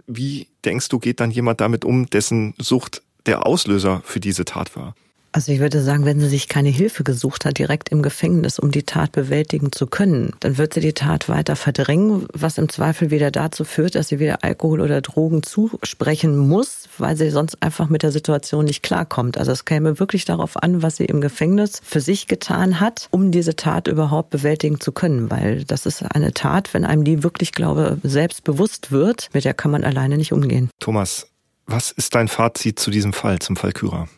Wie 0.07 0.49
denkst 0.65 0.89
du, 0.89 0.99
geht 0.99 1.21
dann 1.21 1.31
jemand 1.31 1.61
damit 1.61 1.85
um, 1.85 2.09
dessen 2.09 2.55
Sucht 2.59 3.03
der 3.27 3.47
Auslöser 3.47 4.01
für 4.05 4.21
diese 4.21 4.45
Tat 4.45 4.75
war? 4.75 4.95
Also 5.39 5.53
ich 5.53 5.61
würde 5.61 5.81
sagen, 5.81 6.05
wenn 6.05 6.19
sie 6.19 6.27
sich 6.27 6.49
keine 6.49 6.69
Hilfe 6.69 7.05
gesucht 7.05 7.45
hat, 7.45 7.59
direkt 7.59 7.91
im 7.91 8.03
Gefängnis, 8.03 8.59
um 8.59 8.73
die 8.73 8.83
Tat 8.83 9.13
bewältigen 9.13 9.71
zu 9.71 9.87
können, 9.87 10.33
dann 10.41 10.59
wird 10.59 10.75
sie 10.75 10.81
die 10.81 10.95
Tat 10.95 11.29
weiter 11.29 11.55
verdrängen, 11.55 12.27
was 12.33 12.59
im 12.59 12.69
Zweifel 12.69 13.13
wieder 13.13 13.31
dazu 13.31 13.63
führt, 13.63 13.95
dass 13.95 14.09
sie 14.09 14.19
wieder 14.19 14.43
Alkohol 14.43 14.81
oder 14.81 15.01
Drogen 15.01 15.45
zusprechen 15.45 16.37
muss, 16.37 16.89
weil 16.99 17.17
sie 17.17 17.31
sonst 17.31 17.63
einfach 17.63 17.89
mit 17.89 18.03
der 18.03 18.11
Situation 18.11 18.65
nicht 18.65 18.83
klarkommt. 18.83 19.39
Also 19.39 19.53
es 19.53 19.65
käme 19.65 20.01
wirklich 20.01 20.25
darauf 20.25 20.61
an, 20.61 20.83
was 20.83 20.97
sie 20.97 21.05
im 21.05 21.21
Gefängnis 21.21 21.83
für 21.85 22.01
sich 22.01 22.27
getan 22.27 22.81
hat, 22.81 23.07
um 23.13 23.31
diese 23.31 23.55
Tat 23.55 23.87
überhaupt 23.87 24.31
bewältigen 24.31 24.81
zu 24.81 24.91
können, 24.91 25.31
weil 25.31 25.63
das 25.63 25.87
ist 25.87 26.03
eine 26.03 26.35
Tat, 26.35 26.75
wenn 26.75 26.85
einem 26.85 27.05
die 27.05 27.23
wirklich, 27.23 27.53
glaube, 27.53 27.99
selbst 28.03 28.43
bewusst 28.43 28.91
wird, 28.91 29.31
mit 29.35 29.45
der 29.45 29.55
kann 29.55 29.71
man 29.71 29.85
alleine 29.85 30.17
nicht 30.17 30.33
umgehen. 30.33 30.69
Thomas, 30.81 31.29
was 31.67 31.93
ist 31.93 32.17
dein 32.17 32.27
Fazit 32.27 32.81
zu 32.81 32.91
diesem 32.91 33.13
Fall, 33.13 33.39
zum 33.39 33.55
Fall 33.55 33.71
Kyra? 33.71 34.09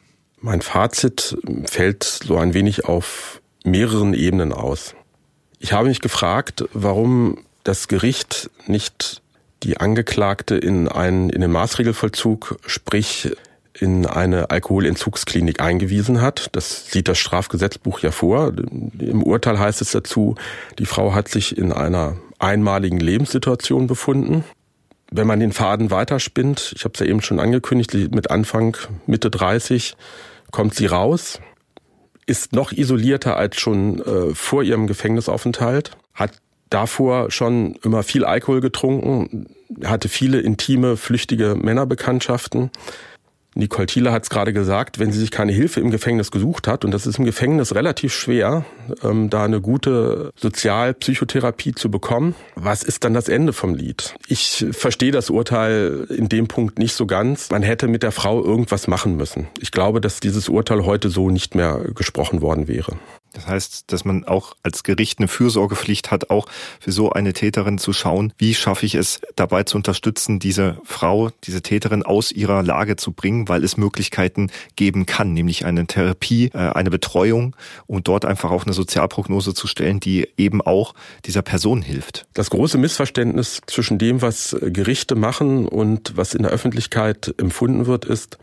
Mein 0.40 0.62
Fazit 0.62 1.36
fällt 1.66 2.04
so 2.04 2.38
ein 2.38 2.54
wenig 2.54 2.86
auf 2.86 3.42
mehreren 3.64 4.14
Ebenen 4.14 4.52
aus. 4.52 4.94
Ich 5.58 5.72
habe 5.72 5.88
mich 5.88 6.00
gefragt, 6.00 6.64
warum 6.72 7.38
das 7.62 7.88
Gericht 7.88 8.50
nicht 8.66 9.20
die 9.62 9.76
Angeklagte 9.76 10.56
in 10.56 10.88
einen, 10.88 11.28
in 11.28 11.42
den 11.42 11.52
Maßregelvollzug, 11.52 12.58
sprich 12.66 13.36
in 13.74 14.06
eine 14.06 14.50
Alkoholentzugsklinik 14.50 15.60
eingewiesen 15.60 16.22
hat. 16.22 16.48
Das 16.52 16.90
sieht 16.90 17.08
das 17.08 17.18
Strafgesetzbuch 17.18 18.00
ja 18.00 18.10
vor. 18.10 18.52
Im 18.98 19.22
Urteil 19.22 19.58
heißt 19.58 19.82
es 19.82 19.90
dazu, 19.90 20.36
die 20.78 20.86
Frau 20.86 21.14
hat 21.14 21.28
sich 21.28 21.56
in 21.56 21.72
einer 21.72 22.16
einmaligen 22.38 22.98
Lebenssituation 22.98 23.86
befunden. 23.86 24.44
Wenn 25.10 25.26
man 25.26 25.40
den 25.40 25.52
Faden 25.52 25.90
weiterspinnt, 25.90 26.72
ich 26.76 26.84
habe 26.84 26.94
es 26.94 27.00
ja 27.00 27.06
eben 27.06 27.20
schon 27.20 27.40
angekündigt, 27.40 28.14
mit 28.14 28.30
Anfang 28.30 28.76
Mitte 29.06 29.30
30 29.30 29.96
kommt 30.52 30.74
sie 30.74 30.86
raus, 30.86 31.40
ist 32.26 32.52
noch 32.52 32.70
isolierter 32.70 33.36
als 33.36 33.58
schon 33.58 34.00
äh, 34.00 34.34
vor 34.34 34.62
ihrem 34.62 34.86
Gefängnisaufenthalt, 34.86 35.90
hat 36.14 36.32
davor 36.70 37.30
schon 37.30 37.74
immer 37.82 38.04
viel 38.04 38.24
Alkohol 38.24 38.60
getrunken, 38.60 39.46
hatte 39.84 40.08
viele 40.08 40.40
intime, 40.40 40.96
flüchtige 40.96 41.56
Männerbekanntschaften, 41.56 42.70
Nicole 43.54 43.86
Thiele 43.86 44.12
hat 44.12 44.22
es 44.24 44.30
gerade 44.30 44.52
gesagt, 44.52 44.98
wenn 44.98 45.12
sie 45.12 45.18
sich 45.18 45.30
keine 45.30 45.52
Hilfe 45.52 45.80
im 45.80 45.90
Gefängnis 45.90 46.30
gesucht 46.30 46.68
hat, 46.68 46.84
und 46.84 46.92
das 46.92 47.06
ist 47.06 47.18
im 47.18 47.24
Gefängnis 47.24 47.74
relativ 47.74 48.14
schwer, 48.14 48.64
ähm, 49.02 49.28
da 49.28 49.44
eine 49.44 49.60
gute 49.60 50.32
Sozialpsychotherapie 50.36 51.74
zu 51.74 51.90
bekommen, 51.90 52.34
was 52.54 52.82
ist 52.82 53.04
dann 53.04 53.14
das 53.14 53.28
Ende 53.28 53.52
vom 53.52 53.74
Lied? 53.74 54.14
Ich 54.28 54.66
verstehe 54.72 55.12
das 55.12 55.30
Urteil 55.30 56.06
in 56.10 56.28
dem 56.28 56.48
Punkt 56.48 56.78
nicht 56.78 56.94
so 56.94 57.06
ganz. 57.06 57.50
Man 57.50 57.62
hätte 57.62 57.88
mit 57.88 58.02
der 58.02 58.12
Frau 58.12 58.42
irgendwas 58.42 58.86
machen 58.86 59.16
müssen. 59.16 59.48
Ich 59.60 59.72
glaube, 59.72 60.00
dass 60.00 60.20
dieses 60.20 60.48
Urteil 60.48 60.84
heute 60.84 61.08
so 61.08 61.30
nicht 61.30 61.54
mehr 61.54 61.80
gesprochen 61.94 62.40
worden 62.40 62.68
wäre. 62.68 62.96
Das 63.32 63.46
heißt, 63.46 63.92
dass 63.92 64.04
man 64.04 64.24
auch 64.24 64.56
als 64.62 64.82
Gericht 64.82 65.18
eine 65.18 65.28
Fürsorgepflicht 65.28 66.10
hat, 66.10 66.30
auch 66.30 66.46
für 66.80 66.90
so 66.90 67.12
eine 67.12 67.32
Täterin 67.32 67.78
zu 67.78 67.92
schauen, 67.92 68.32
wie 68.38 68.54
schaffe 68.54 68.86
ich 68.86 68.94
es 68.96 69.20
dabei 69.36 69.62
zu 69.62 69.76
unterstützen, 69.76 70.40
diese 70.40 70.78
Frau, 70.84 71.30
diese 71.44 71.62
Täterin 71.62 72.02
aus 72.02 72.32
ihrer 72.32 72.62
Lage 72.62 72.96
zu 72.96 73.12
bringen, 73.12 73.48
weil 73.48 73.62
es 73.62 73.76
Möglichkeiten 73.76 74.50
geben 74.74 75.06
kann, 75.06 75.32
nämlich 75.32 75.64
eine 75.64 75.86
Therapie, 75.86 76.50
äh, 76.54 76.58
eine 76.58 76.90
Betreuung 76.90 77.54
und 77.86 78.08
dort 78.08 78.24
einfach 78.24 78.50
auch 78.50 78.64
eine 78.64 78.72
Sozialprognose 78.72 79.54
zu 79.54 79.66
stellen, 79.66 80.00
die 80.00 80.28
eben 80.36 80.60
auch 80.60 80.94
dieser 81.24 81.42
Person 81.42 81.82
hilft. 81.82 82.26
Das 82.34 82.50
große 82.50 82.78
Missverständnis 82.78 83.60
zwischen 83.66 83.98
dem, 83.98 84.22
was 84.22 84.56
Gerichte 84.60 85.14
machen 85.14 85.68
und 85.68 86.16
was 86.16 86.34
in 86.34 86.42
der 86.42 86.50
Öffentlichkeit 86.50 87.32
empfunden 87.38 87.86
wird, 87.86 88.04
ist, 88.04 88.38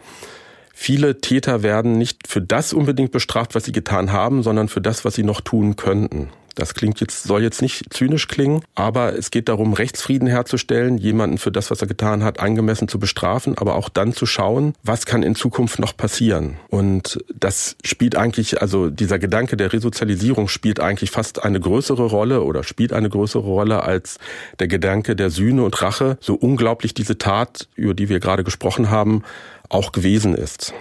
Viele 0.80 1.20
Täter 1.22 1.64
werden 1.64 1.98
nicht 1.98 2.28
für 2.28 2.40
das 2.40 2.72
unbedingt 2.72 3.12
bestraft, 3.12 3.56
was 3.56 3.66
sie 3.66 3.72
getan 3.72 4.12
haben, 4.12 4.44
sondern 4.44 4.70
für 4.70 4.80
das, 4.80 5.04
was 5.04 5.16
sie 5.16 5.24
noch 5.24 5.42
tun 5.42 5.76
könnten. 5.76 6.30
Das 6.58 6.74
klingt 6.74 7.00
jetzt, 7.00 7.24
soll 7.24 7.44
jetzt 7.44 7.62
nicht 7.62 7.94
zynisch 7.94 8.28
klingen, 8.28 8.64
aber 8.74 9.16
es 9.16 9.30
geht 9.30 9.48
darum, 9.48 9.74
Rechtsfrieden 9.74 10.28
herzustellen, 10.28 10.98
jemanden 10.98 11.38
für 11.38 11.52
das, 11.52 11.70
was 11.70 11.82
er 11.82 11.88
getan 11.88 12.24
hat, 12.24 12.40
angemessen 12.40 12.88
zu 12.88 13.00
bestrafen, 13.00 13.58
aber 13.58 13.76
auch 13.76 13.90
dann 13.90 14.14
zu 14.14 14.26
schauen, 14.26 14.74
was 14.84 15.06
kann 15.06 15.22
in 15.22 15.36
Zukunft 15.36 15.78
noch 15.78 15.96
passieren. 15.96 16.58
Und 16.70 17.24
das 17.36 17.76
spielt 17.84 18.16
eigentlich, 18.16 18.60
also 18.60 18.90
dieser 18.90 19.20
Gedanke 19.20 19.56
der 19.56 19.72
Resozialisierung 19.72 20.48
spielt 20.48 20.80
eigentlich 20.80 21.12
fast 21.12 21.44
eine 21.44 21.60
größere 21.60 22.06
Rolle 22.06 22.42
oder 22.42 22.64
spielt 22.64 22.92
eine 22.92 23.10
größere 23.10 23.44
Rolle 23.44 23.84
als 23.84 24.18
der 24.60 24.68
Gedanke 24.68 25.16
der 25.16 25.30
Sühne 25.30 25.64
und 25.64 25.80
Rache, 25.82 26.18
so 26.22 26.34
unglaublich 26.34 26.96
diese 26.96 27.20
Tat, 27.20 27.68
über 27.76 27.94
die 27.94 28.10
wir 28.10 28.20
gerade 28.20 28.44
gesprochen 28.44 28.90
haben, 28.90 29.24
auch 29.70 29.92
gewesen 29.92 30.36
ist. 30.36 30.74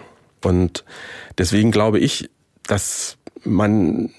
Und 0.43 0.85
deswegen 1.39 1.71
glaube 1.71 1.99
ich, 1.99 2.31
dass 2.67 3.17
man 3.45 4.11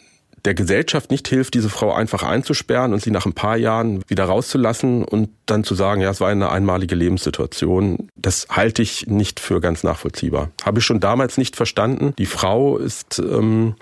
der 0.45 0.53
Gesellschaft 0.53 1.11
nicht 1.11 1.27
hilft, 1.27 1.55
diese 1.55 1.69
Frau 1.69 1.93
einfach 1.93 2.23
einzusperren 2.23 2.93
und 2.93 3.01
sie 3.01 3.11
nach 3.11 3.25
ein 3.25 3.33
paar 3.33 3.57
Jahren 3.57 4.01
wieder 4.07 4.23
rauszulassen 4.25 5.03
und 5.03 5.29
dann 5.45 5.65
zu 5.65 5.75
sagen, 5.75 5.99
ja, 6.01 6.09
es 6.09 6.21
war 6.21 6.29
eine 6.29 6.49
einmalige 6.49 6.95
Lebenssituation. 6.95 8.09
Das 8.15 8.47
halte 8.49 8.81
ich 8.81 9.07
nicht 9.07 9.41
für 9.41 9.59
ganz 9.59 9.83
nachvollziehbar. 9.83 10.51
Habe 10.63 10.79
ich 10.79 10.85
schon 10.85 11.01
damals 11.01 11.37
nicht 11.37 11.57
verstanden. 11.57 12.13
Die 12.17 12.25
Frau 12.25 12.77
ist 12.77 13.19
ähm, 13.19 13.75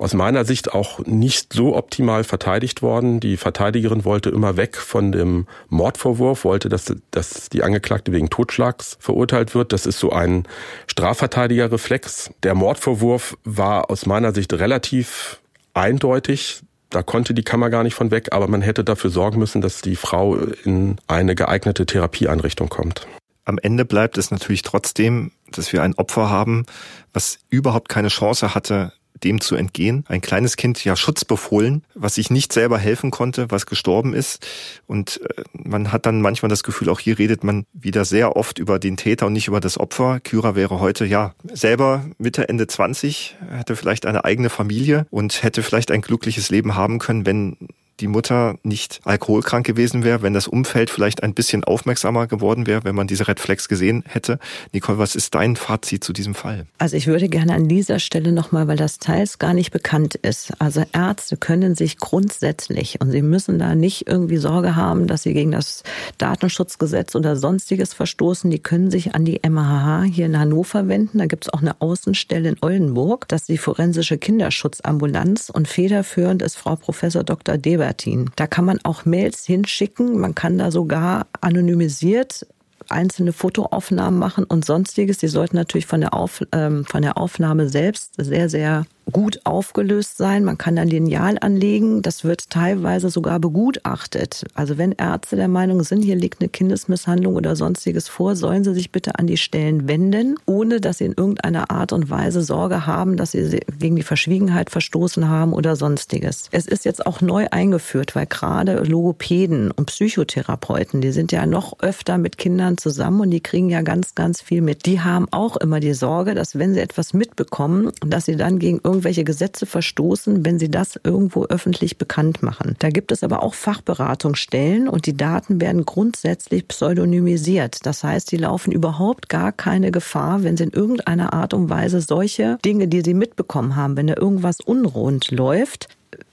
aus 0.00 0.14
meiner 0.14 0.46
Sicht 0.46 0.72
auch 0.72 1.00
nicht 1.04 1.52
so 1.52 1.76
optimal 1.76 2.24
verteidigt 2.24 2.80
worden. 2.80 3.20
Die 3.20 3.36
Verteidigerin 3.36 4.06
wollte 4.06 4.30
immer 4.30 4.56
weg 4.56 4.76
von 4.76 5.12
dem 5.12 5.46
Mordvorwurf, 5.68 6.44
wollte, 6.44 6.70
dass, 6.70 6.94
dass 7.10 7.50
die 7.50 7.62
Angeklagte 7.62 8.10
wegen 8.10 8.30
Totschlags 8.30 8.96
verurteilt 8.98 9.54
wird. 9.54 9.74
Das 9.74 9.84
ist 9.84 9.98
so 9.98 10.10
ein 10.10 10.44
Strafverteidigerreflex. 10.86 12.30
Der 12.42 12.54
Mordvorwurf 12.54 13.36
war 13.44 13.90
aus 13.90 14.06
meiner 14.06 14.32
Sicht 14.32 14.54
relativ 14.54 15.38
eindeutig. 15.74 16.62
Da 16.88 17.02
konnte 17.02 17.34
die 17.34 17.44
Kammer 17.44 17.68
gar 17.68 17.82
nicht 17.82 17.94
von 17.94 18.10
weg, 18.10 18.28
aber 18.32 18.48
man 18.48 18.62
hätte 18.62 18.84
dafür 18.84 19.10
sorgen 19.10 19.38
müssen, 19.38 19.60
dass 19.60 19.82
die 19.82 19.96
Frau 19.96 20.36
in 20.64 20.96
eine 21.08 21.34
geeignete 21.34 21.84
Therapieeinrichtung 21.84 22.70
kommt. 22.70 23.06
Am 23.44 23.58
Ende 23.58 23.84
bleibt 23.84 24.16
es 24.16 24.30
natürlich 24.30 24.62
trotzdem, 24.62 25.32
dass 25.50 25.72
wir 25.74 25.82
ein 25.82 25.94
Opfer 25.94 26.30
haben, 26.30 26.64
was 27.12 27.38
überhaupt 27.50 27.90
keine 27.90 28.08
Chance 28.08 28.54
hatte, 28.54 28.92
dem 29.24 29.40
zu 29.40 29.56
entgehen. 29.56 30.04
Ein 30.08 30.20
kleines 30.20 30.56
Kind 30.56 30.84
ja 30.84 30.96
schutzbefohlen, 30.96 31.84
was 31.94 32.16
sich 32.16 32.30
nicht 32.30 32.52
selber 32.52 32.78
helfen 32.78 33.10
konnte, 33.10 33.50
was 33.50 33.66
gestorben 33.66 34.14
ist. 34.14 34.46
Und 34.86 35.20
äh, 35.36 35.42
man 35.52 35.92
hat 35.92 36.06
dann 36.06 36.20
manchmal 36.20 36.48
das 36.48 36.62
Gefühl, 36.62 36.88
auch 36.88 37.00
hier 37.00 37.18
redet 37.18 37.44
man 37.44 37.66
wieder 37.72 38.04
sehr 38.04 38.36
oft 38.36 38.58
über 38.58 38.78
den 38.78 38.96
Täter 38.96 39.26
und 39.26 39.32
nicht 39.32 39.48
über 39.48 39.60
das 39.60 39.78
Opfer. 39.78 40.20
Kyra 40.20 40.54
wäre 40.54 40.80
heute 40.80 41.04
ja 41.04 41.34
selber 41.52 42.04
Mitte, 42.18 42.48
Ende 42.48 42.66
20, 42.66 43.36
hätte 43.50 43.76
vielleicht 43.76 44.06
eine 44.06 44.24
eigene 44.24 44.50
Familie 44.50 45.06
und 45.10 45.42
hätte 45.42 45.62
vielleicht 45.62 45.90
ein 45.90 46.00
glückliches 46.00 46.50
Leben 46.50 46.74
haben 46.74 46.98
können, 46.98 47.26
wenn 47.26 47.56
die 48.00 48.08
Mutter 48.08 48.56
nicht 48.62 49.00
alkoholkrank 49.04 49.66
gewesen 49.66 50.04
wäre, 50.04 50.22
wenn 50.22 50.32
das 50.32 50.48
Umfeld 50.48 50.90
vielleicht 50.90 51.22
ein 51.22 51.34
bisschen 51.34 51.64
aufmerksamer 51.64 52.26
geworden 52.26 52.66
wäre, 52.66 52.84
wenn 52.84 52.94
man 52.94 53.06
diese 53.06 53.28
Red 53.28 53.40
Flags 53.40 53.68
gesehen 53.68 54.02
hätte. 54.06 54.38
Nicole, 54.72 54.98
was 54.98 55.14
ist 55.14 55.34
dein 55.34 55.56
Fazit 55.56 56.02
zu 56.02 56.12
diesem 56.12 56.34
Fall? 56.34 56.66
Also 56.78 56.96
ich 56.96 57.06
würde 57.06 57.28
gerne 57.28 57.54
an 57.54 57.68
dieser 57.68 57.98
Stelle 57.98 58.32
nochmal, 58.32 58.68
weil 58.68 58.76
das 58.76 58.98
teils 58.98 59.38
gar 59.38 59.52
nicht 59.52 59.70
bekannt 59.70 60.14
ist. 60.14 60.52
Also 60.58 60.84
Ärzte 60.92 61.36
können 61.36 61.74
sich 61.74 61.98
grundsätzlich 61.98 63.00
und 63.00 63.10
sie 63.10 63.22
müssen 63.22 63.58
da 63.58 63.74
nicht 63.74 64.08
irgendwie 64.08 64.38
Sorge 64.38 64.76
haben, 64.76 65.06
dass 65.06 65.22
sie 65.22 65.34
gegen 65.34 65.50
das 65.50 65.82
Datenschutzgesetz 66.18 67.14
oder 67.14 67.36
sonstiges 67.36 67.92
verstoßen. 67.92 68.50
Die 68.50 68.58
können 68.58 68.90
sich 68.90 69.14
an 69.14 69.24
die 69.24 69.40
MHH 69.46 70.04
hier 70.04 70.26
in 70.26 70.38
Hannover 70.38 70.88
wenden. 70.88 71.18
Da 71.18 71.26
gibt 71.26 71.46
es 71.46 71.52
auch 71.52 71.60
eine 71.60 71.80
Außenstelle 71.80 72.48
in 72.48 72.56
Oldenburg. 72.62 73.28
Das 73.28 73.42
ist 73.42 73.48
die 73.48 73.58
forensische 73.58 74.16
Kinderschutzambulanz 74.16 75.50
und 75.50 75.68
federführend 75.68 76.42
ist 76.42 76.56
Frau 76.56 76.76
Professor 76.76 77.24
Dr. 77.24 77.58
Deber 77.58 77.89
Albertin. 77.90 78.30
Da 78.36 78.46
kann 78.46 78.64
man 78.64 78.78
auch 78.84 79.04
Mails 79.04 79.44
hinschicken. 79.44 80.18
Man 80.18 80.34
kann 80.34 80.58
da 80.58 80.70
sogar 80.70 81.26
anonymisiert 81.40 82.46
einzelne 82.90 83.32
Fotoaufnahmen 83.32 84.18
machen 84.18 84.44
und 84.44 84.64
sonstiges. 84.64 85.18
Die 85.18 85.28
sollten 85.28 85.56
natürlich 85.56 85.86
von 85.86 86.00
der, 86.00 86.14
Auf, 86.14 86.42
ähm, 86.52 86.84
von 86.84 87.02
der 87.02 87.16
Aufnahme 87.18 87.68
selbst 87.68 88.14
sehr, 88.18 88.48
sehr 88.48 88.84
gut 89.10 89.40
aufgelöst 89.44 90.16
sein. 90.16 90.44
Man 90.44 90.58
kann 90.58 90.78
ein 90.78 90.88
Lineal 90.88 91.36
anlegen. 91.40 92.02
Das 92.02 92.24
wird 92.24 92.50
teilweise 92.50 93.10
sogar 93.10 93.40
begutachtet. 93.40 94.44
Also 94.54 94.78
wenn 94.78 94.92
Ärzte 94.92 95.36
der 95.36 95.48
Meinung 95.48 95.82
sind, 95.82 96.02
hier 96.02 96.16
liegt 96.16 96.40
eine 96.40 96.48
Kindesmisshandlung 96.48 97.34
oder 97.34 97.56
sonstiges 97.56 98.08
vor, 98.08 98.36
sollen 98.36 98.64
sie 98.64 98.74
sich 98.74 98.92
bitte 98.92 99.18
an 99.18 99.26
die 99.26 99.36
Stellen 99.36 99.88
wenden, 99.88 100.36
ohne 100.46 100.80
dass 100.80 100.98
sie 100.98 101.06
in 101.06 101.14
irgendeiner 101.14 101.70
Art 101.70 101.92
und 101.92 102.10
Weise 102.10 102.42
Sorge 102.42 102.86
haben, 102.86 103.16
dass 103.16 103.32
sie 103.32 103.60
gegen 103.78 103.96
die 103.96 104.02
Verschwiegenheit 104.02 104.70
verstoßen 104.70 105.28
haben 105.28 105.52
oder 105.52 105.76
sonstiges. 105.76 106.48
Es 106.52 106.66
ist 106.66 106.84
jetzt 106.84 107.04
auch 107.06 107.20
neu 107.20 107.48
eingeführt, 107.50 108.14
weil 108.14 108.26
gerade 108.26 108.82
Logopäden 108.84 109.70
und 109.70 109.86
Psychotherapeuten, 109.86 111.00
die 111.00 111.12
sind 111.12 111.32
ja 111.32 111.46
noch 111.46 111.80
öfter 111.80 112.18
mit 112.18 112.38
Kindern 112.38 112.78
zusammen 112.80 113.20
und 113.20 113.30
die 113.30 113.40
kriegen 113.40 113.70
ja 113.70 113.82
ganz, 113.82 114.14
ganz 114.14 114.42
viel 114.42 114.62
mit. 114.62 114.86
Die 114.86 115.00
haben 115.00 115.28
auch 115.30 115.56
immer 115.56 115.80
die 115.80 115.94
Sorge, 115.94 116.34
dass 116.34 116.58
wenn 116.58 116.74
sie 116.74 116.80
etwas 116.80 117.14
mitbekommen, 117.14 117.92
dass 118.00 118.24
sie 118.24 118.36
dann 118.36 118.58
gegen 118.58 118.80
irgendwelche 118.82 119.24
Gesetze 119.24 119.66
verstoßen, 119.66 120.44
wenn 120.44 120.58
sie 120.58 120.70
das 120.70 120.98
irgendwo 121.04 121.44
öffentlich 121.44 121.98
bekannt 121.98 122.42
machen. 122.42 122.76
Da 122.78 122.90
gibt 122.90 123.12
es 123.12 123.22
aber 123.22 123.42
auch 123.42 123.54
Fachberatungsstellen 123.54 124.88
und 124.88 125.06
die 125.06 125.16
Daten 125.16 125.60
werden 125.60 125.84
grundsätzlich 125.84 126.66
pseudonymisiert. 126.66 127.86
Das 127.86 128.02
heißt, 128.02 128.30
sie 128.30 128.38
laufen 128.38 128.72
überhaupt 128.72 129.28
gar 129.28 129.52
keine 129.52 129.90
Gefahr, 129.90 130.42
wenn 130.42 130.56
sie 130.56 130.64
in 130.64 130.70
irgendeiner 130.70 131.32
Art 131.32 131.54
und 131.54 131.70
Weise 131.70 132.00
solche 132.00 132.58
Dinge, 132.64 132.88
die 132.88 133.02
sie 133.02 133.14
mitbekommen 133.14 133.76
haben, 133.76 133.96
wenn 133.96 134.06
da 134.06 134.16
irgendwas 134.16 134.60
unrund 134.60 135.30
läuft, 135.30 135.88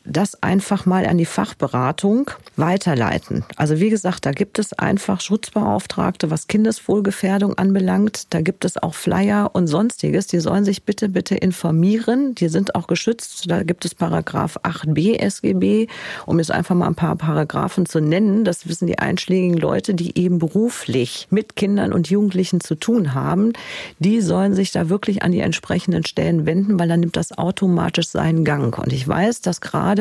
das 0.07 0.41
einfach 0.41 0.85
mal 0.85 1.05
an 1.05 1.17
die 1.17 1.25
Fachberatung 1.25 2.31
weiterleiten. 2.55 3.43
Also 3.55 3.79
wie 3.79 3.89
gesagt, 3.89 4.25
da 4.25 4.31
gibt 4.31 4.57
es 4.59 4.73
einfach 4.73 5.21
Schutzbeauftragte, 5.21 6.31
was 6.31 6.47
Kindeswohlgefährdung 6.47 7.57
anbelangt. 7.57 8.33
Da 8.33 8.41
gibt 8.41 8.65
es 8.65 8.81
auch 8.81 8.95
Flyer 8.95 9.51
und 9.53 9.67
sonstiges. 9.67 10.27
Die 10.27 10.39
sollen 10.39 10.65
sich 10.65 10.83
bitte, 10.83 11.09
bitte 11.09 11.35
informieren. 11.35 12.35
Die 12.35 12.47
sind 12.47 12.75
auch 12.75 12.87
geschützt. 12.87 13.49
Da 13.49 13.63
gibt 13.63 13.85
es 13.85 13.95
Paragraph 13.95 14.57
8b 14.63 15.19
SGB, 15.19 15.87
um 16.25 16.39
jetzt 16.39 16.51
einfach 16.51 16.75
mal 16.75 16.87
ein 16.87 16.95
paar 16.95 17.15
Paragraphen 17.15 17.85
zu 17.85 17.99
nennen. 17.99 18.45
Das 18.45 18.67
wissen 18.67 18.87
die 18.87 18.99
einschlägigen 18.99 19.57
Leute, 19.57 19.93
die 19.93 20.17
eben 20.17 20.39
beruflich 20.39 21.27
mit 21.29 21.55
Kindern 21.55 21.91
und 21.91 22.09
Jugendlichen 22.09 22.61
zu 22.61 22.75
tun 22.75 23.13
haben. 23.13 23.53
Die 23.99 24.21
sollen 24.21 24.53
sich 24.53 24.71
da 24.71 24.89
wirklich 24.89 25.23
an 25.23 25.31
die 25.31 25.41
entsprechenden 25.41 26.05
Stellen 26.05 26.45
wenden, 26.45 26.79
weil 26.79 26.87
dann 26.87 27.01
nimmt 27.01 27.17
das 27.17 27.37
automatisch 27.37 28.07
seinen 28.07 28.45
Gang. 28.45 28.77
Und 28.77 28.93
ich 28.93 29.07
weiß, 29.07 29.41
dass 29.41 29.61
gerade 29.61 29.96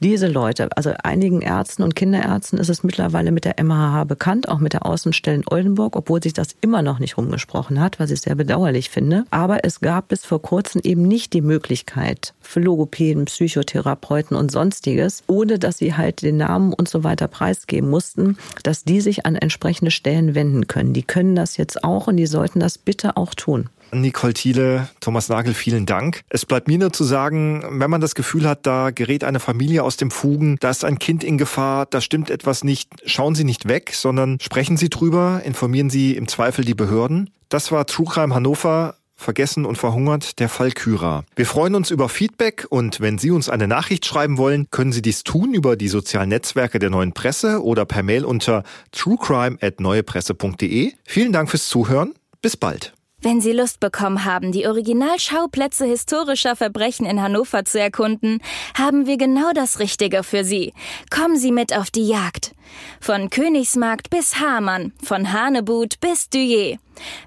diese 0.00 0.26
Leute, 0.26 0.68
also 0.76 0.92
einigen 1.02 1.42
Ärzten 1.42 1.82
und 1.82 1.94
Kinderärzten 1.94 2.58
ist 2.58 2.68
es 2.68 2.82
mittlerweile 2.82 3.30
mit 3.30 3.44
der 3.44 3.62
MHH 3.62 4.04
bekannt, 4.04 4.48
auch 4.48 4.58
mit 4.58 4.72
der 4.72 4.86
Außenstelle 4.86 5.38
in 5.38 5.44
Oldenburg, 5.48 5.96
obwohl 5.96 6.22
sich 6.22 6.32
das 6.32 6.56
immer 6.60 6.82
noch 6.82 6.98
nicht 6.98 7.16
rumgesprochen 7.16 7.80
hat, 7.80 7.98
was 8.00 8.10
ich 8.10 8.20
sehr 8.20 8.34
bedauerlich 8.34 8.90
finde. 8.90 9.24
Aber 9.30 9.64
es 9.64 9.80
gab 9.80 10.08
bis 10.08 10.24
vor 10.24 10.42
kurzem 10.42 10.80
eben 10.84 11.02
nicht 11.02 11.32
die 11.32 11.40
Möglichkeit 11.40 12.34
für 12.40 12.60
Logopäden, 12.60 13.26
Psychotherapeuten 13.26 14.36
und 14.36 14.50
sonstiges, 14.50 15.22
ohne 15.26 15.58
dass 15.58 15.78
sie 15.78 15.94
halt 15.94 16.22
den 16.22 16.38
Namen 16.38 16.72
und 16.72 16.88
so 16.88 17.04
weiter 17.04 17.28
preisgeben 17.28 17.90
mussten, 17.90 18.36
dass 18.62 18.84
die 18.84 19.00
sich 19.00 19.26
an 19.26 19.36
entsprechende 19.36 19.90
Stellen 19.90 20.34
wenden 20.34 20.66
können. 20.66 20.92
Die 20.92 21.02
können 21.02 21.34
das 21.34 21.56
jetzt 21.56 21.84
auch 21.84 22.06
und 22.06 22.16
die 22.16 22.26
sollten 22.26 22.60
das 22.60 22.78
bitte 22.78 23.16
auch 23.16 23.34
tun. 23.34 23.68
Nicole 23.92 24.34
Thiele, 24.34 24.88
Thomas 25.00 25.28
Nagel, 25.28 25.54
vielen 25.54 25.86
Dank. 25.86 26.22
Es 26.28 26.46
bleibt 26.46 26.68
mir 26.68 26.78
nur 26.78 26.92
zu 26.92 27.04
sagen, 27.04 27.64
wenn 27.70 27.90
man 27.90 28.00
das 28.00 28.14
Gefühl 28.14 28.48
hat, 28.48 28.66
da 28.66 28.90
gerät 28.90 29.24
eine 29.24 29.40
Familie 29.40 29.82
aus 29.82 29.96
dem 29.96 30.10
Fugen, 30.10 30.56
da 30.60 30.70
ist 30.70 30.84
ein 30.84 30.98
Kind 30.98 31.24
in 31.24 31.38
Gefahr, 31.38 31.86
da 31.86 32.00
stimmt 32.00 32.30
etwas 32.30 32.64
nicht, 32.64 32.90
schauen 33.04 33.34
Sie 33.34 33.44
nicht 33.44 33.68
weg, 33.68 33.92
sondern 33.94 34.38
sprechen 34.40 34.76
Sie 34.76 34.90
drüber, 34.90 35.42
informieren 35.44 35.90
Sie 35.90 36.16
im 36.16 36.28
Zweifel 36.28 36.64
die 36.64 36.74
Behörden. 36.74 37.30
Das 37.48 37.72
war 37.72 37.86
True 37.86 38.06
Crime 38.06 38.34
Hannover. 38.34 38.94
Vergessen 39.20 39.66
und 39.66 39.76
verhungert, 39.76 40.38
der 40.38 40.48
Fall 40.48 40.70
Kyra. 40.70 41.24
Wir 41.34 41.44
freuen 41.44 41.74
uns 41.74 41.90
über 41.90 42.08
Feedback 42.08 42.68
und 42.70 43.00
wenn 43.00 43.18
Sie 43.18 43.32
uns 43.32 43.48
eine 43.48 43.66
Nachricht 43.66 44.06
schreiben 44.06 44.38
wollen, 44.38 44.68
können 44.70 44.92
Sie 44.92 45.02
dies 45.02 45.24
tun 45.24 45.54
über 45.54 45.74
die 45.74 45.88
sozialen 45.88 46.28
Netzwerke 46.28 46.78
der 46.78 46.90
Neuen 46.90 47.14
Presse 47.14 47.64
oder 47.64 47.84
per 47.84 48.04
Mail 48.04 48.24
unter 48.24 48.62
truecrime@neuepresse.de. 48.92 50.92
Vielen 51.04 51.32
Dank 51.32 51.50
fürs 51.50 51.68
Zuhören. 51.68 52.14
Bis 52.40 52.56
bald. 52.56 52.92
Wenn 53.20 53.40
Sie 53.40 53.52
Lust 53.52 53.80
bekommen 53.80 54.24
haben, 54.24 54.52
die 54.52 54.68
Originalschauplätze 54.68 55.84
historischer 55.84 56.54
Verbrechen 56.54 57.04
in 57.04 57.20
Hannover 57.20 57.64
zu 57.64 57.80
erkunden, 57.80 58.40
haben 58.76 59.06
wir 59.06 59.16
genau 59.16 59.50
das 59.52 59.80
Richtige 59.80 60.22
für 60.22 60.44
Sie. 60.44 60.72
Kommen 61.10 61.36
Sie 61.36 61.50
mit 61.50 61.76
auf 61.76 61.90
die 61.90 62.06
Jagd. 62.06 62.54
Von 63.00 63.28
Königsmarkt 63.28 64.10
bis 64.10 64.38
Hamann, 64.38 64.92
von 65.02 65.32
Hanebut 65.32 65.98
bis 65.98 66.28
Duyé. 66.32 66.78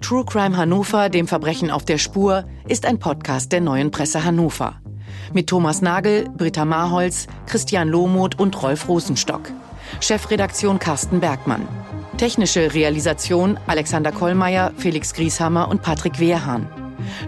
True 0.00 0.24
Crime 0.24 0.56
Hannover, 0.56 1.10
dem 1.10 1.28
Verbrechen 1.28 1.70
auf 1.70 1.84
der 1.84 1.98
Spur, 1.98 2.44
ist 2.66 2.86
ein 2.86 2.98
Podcast 2.98 3.52
der 3.52 3.60
neuen 3.60 3.90
Presse 3.90 4.24
Hannover. 4.24 4.80
Mit 5.34 5.48
Thomas 5.48 5.82
Nagel, 5.82 6.28
Britta 6.36 6.64
Marholz, 6.64 7.26
Christian 7.46 7.88
Lohmuth 7.88 8.38
und 8.40 8.60
Rolf 8.62 8.88
Rosenstock. 8.88 9.42
Chefredaktion 10.00 10.78
Carsten 10.78 11.20
Bergmann. 11.20 11.68
Technische 12.16 12.72
Realisation 12.74 13.58
Alexander 13.66 14.10
Kollmeier, 14.10 14.72
Felix 14.78 15.12
Grieshammer 15.12 15.68
und 15.68 15.82
Patrick 15.82 16.18
Wehrhahn. 16.18 16.66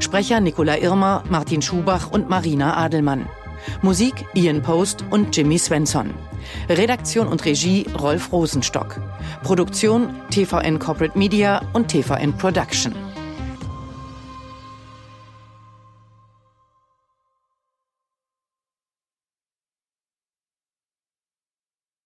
Sprecher 0.01 0.41
Nicola 0.41 0.79
Irmer, 0.79 1.25
Martin 1.29 1.63
Schubach 1.63 2.11
und 2.11 2.31
Marina 2.31 2.77
Adelmann. 2.77 3.27
Musik 3.83 4.27
Ian 4.35 4.63
Post 4.63 5.05
und 5.11 5.37
Jimmy 5.37 5.59
Svensson. 5.59 6.13
Redaktion 6.69 7.29
und 7.29 7.45
Regie 7.45 7.87
Rolf 8.01 8.33
Rosenstock. 8.33 9.01
Produktion 9.43 10.15
TVN 10.31 10.79
Corporate 10.79 11.17
Media 11.19 11.63
und 11.73 11.89
TVN 11.89 12.37
Production. 12.37 13.12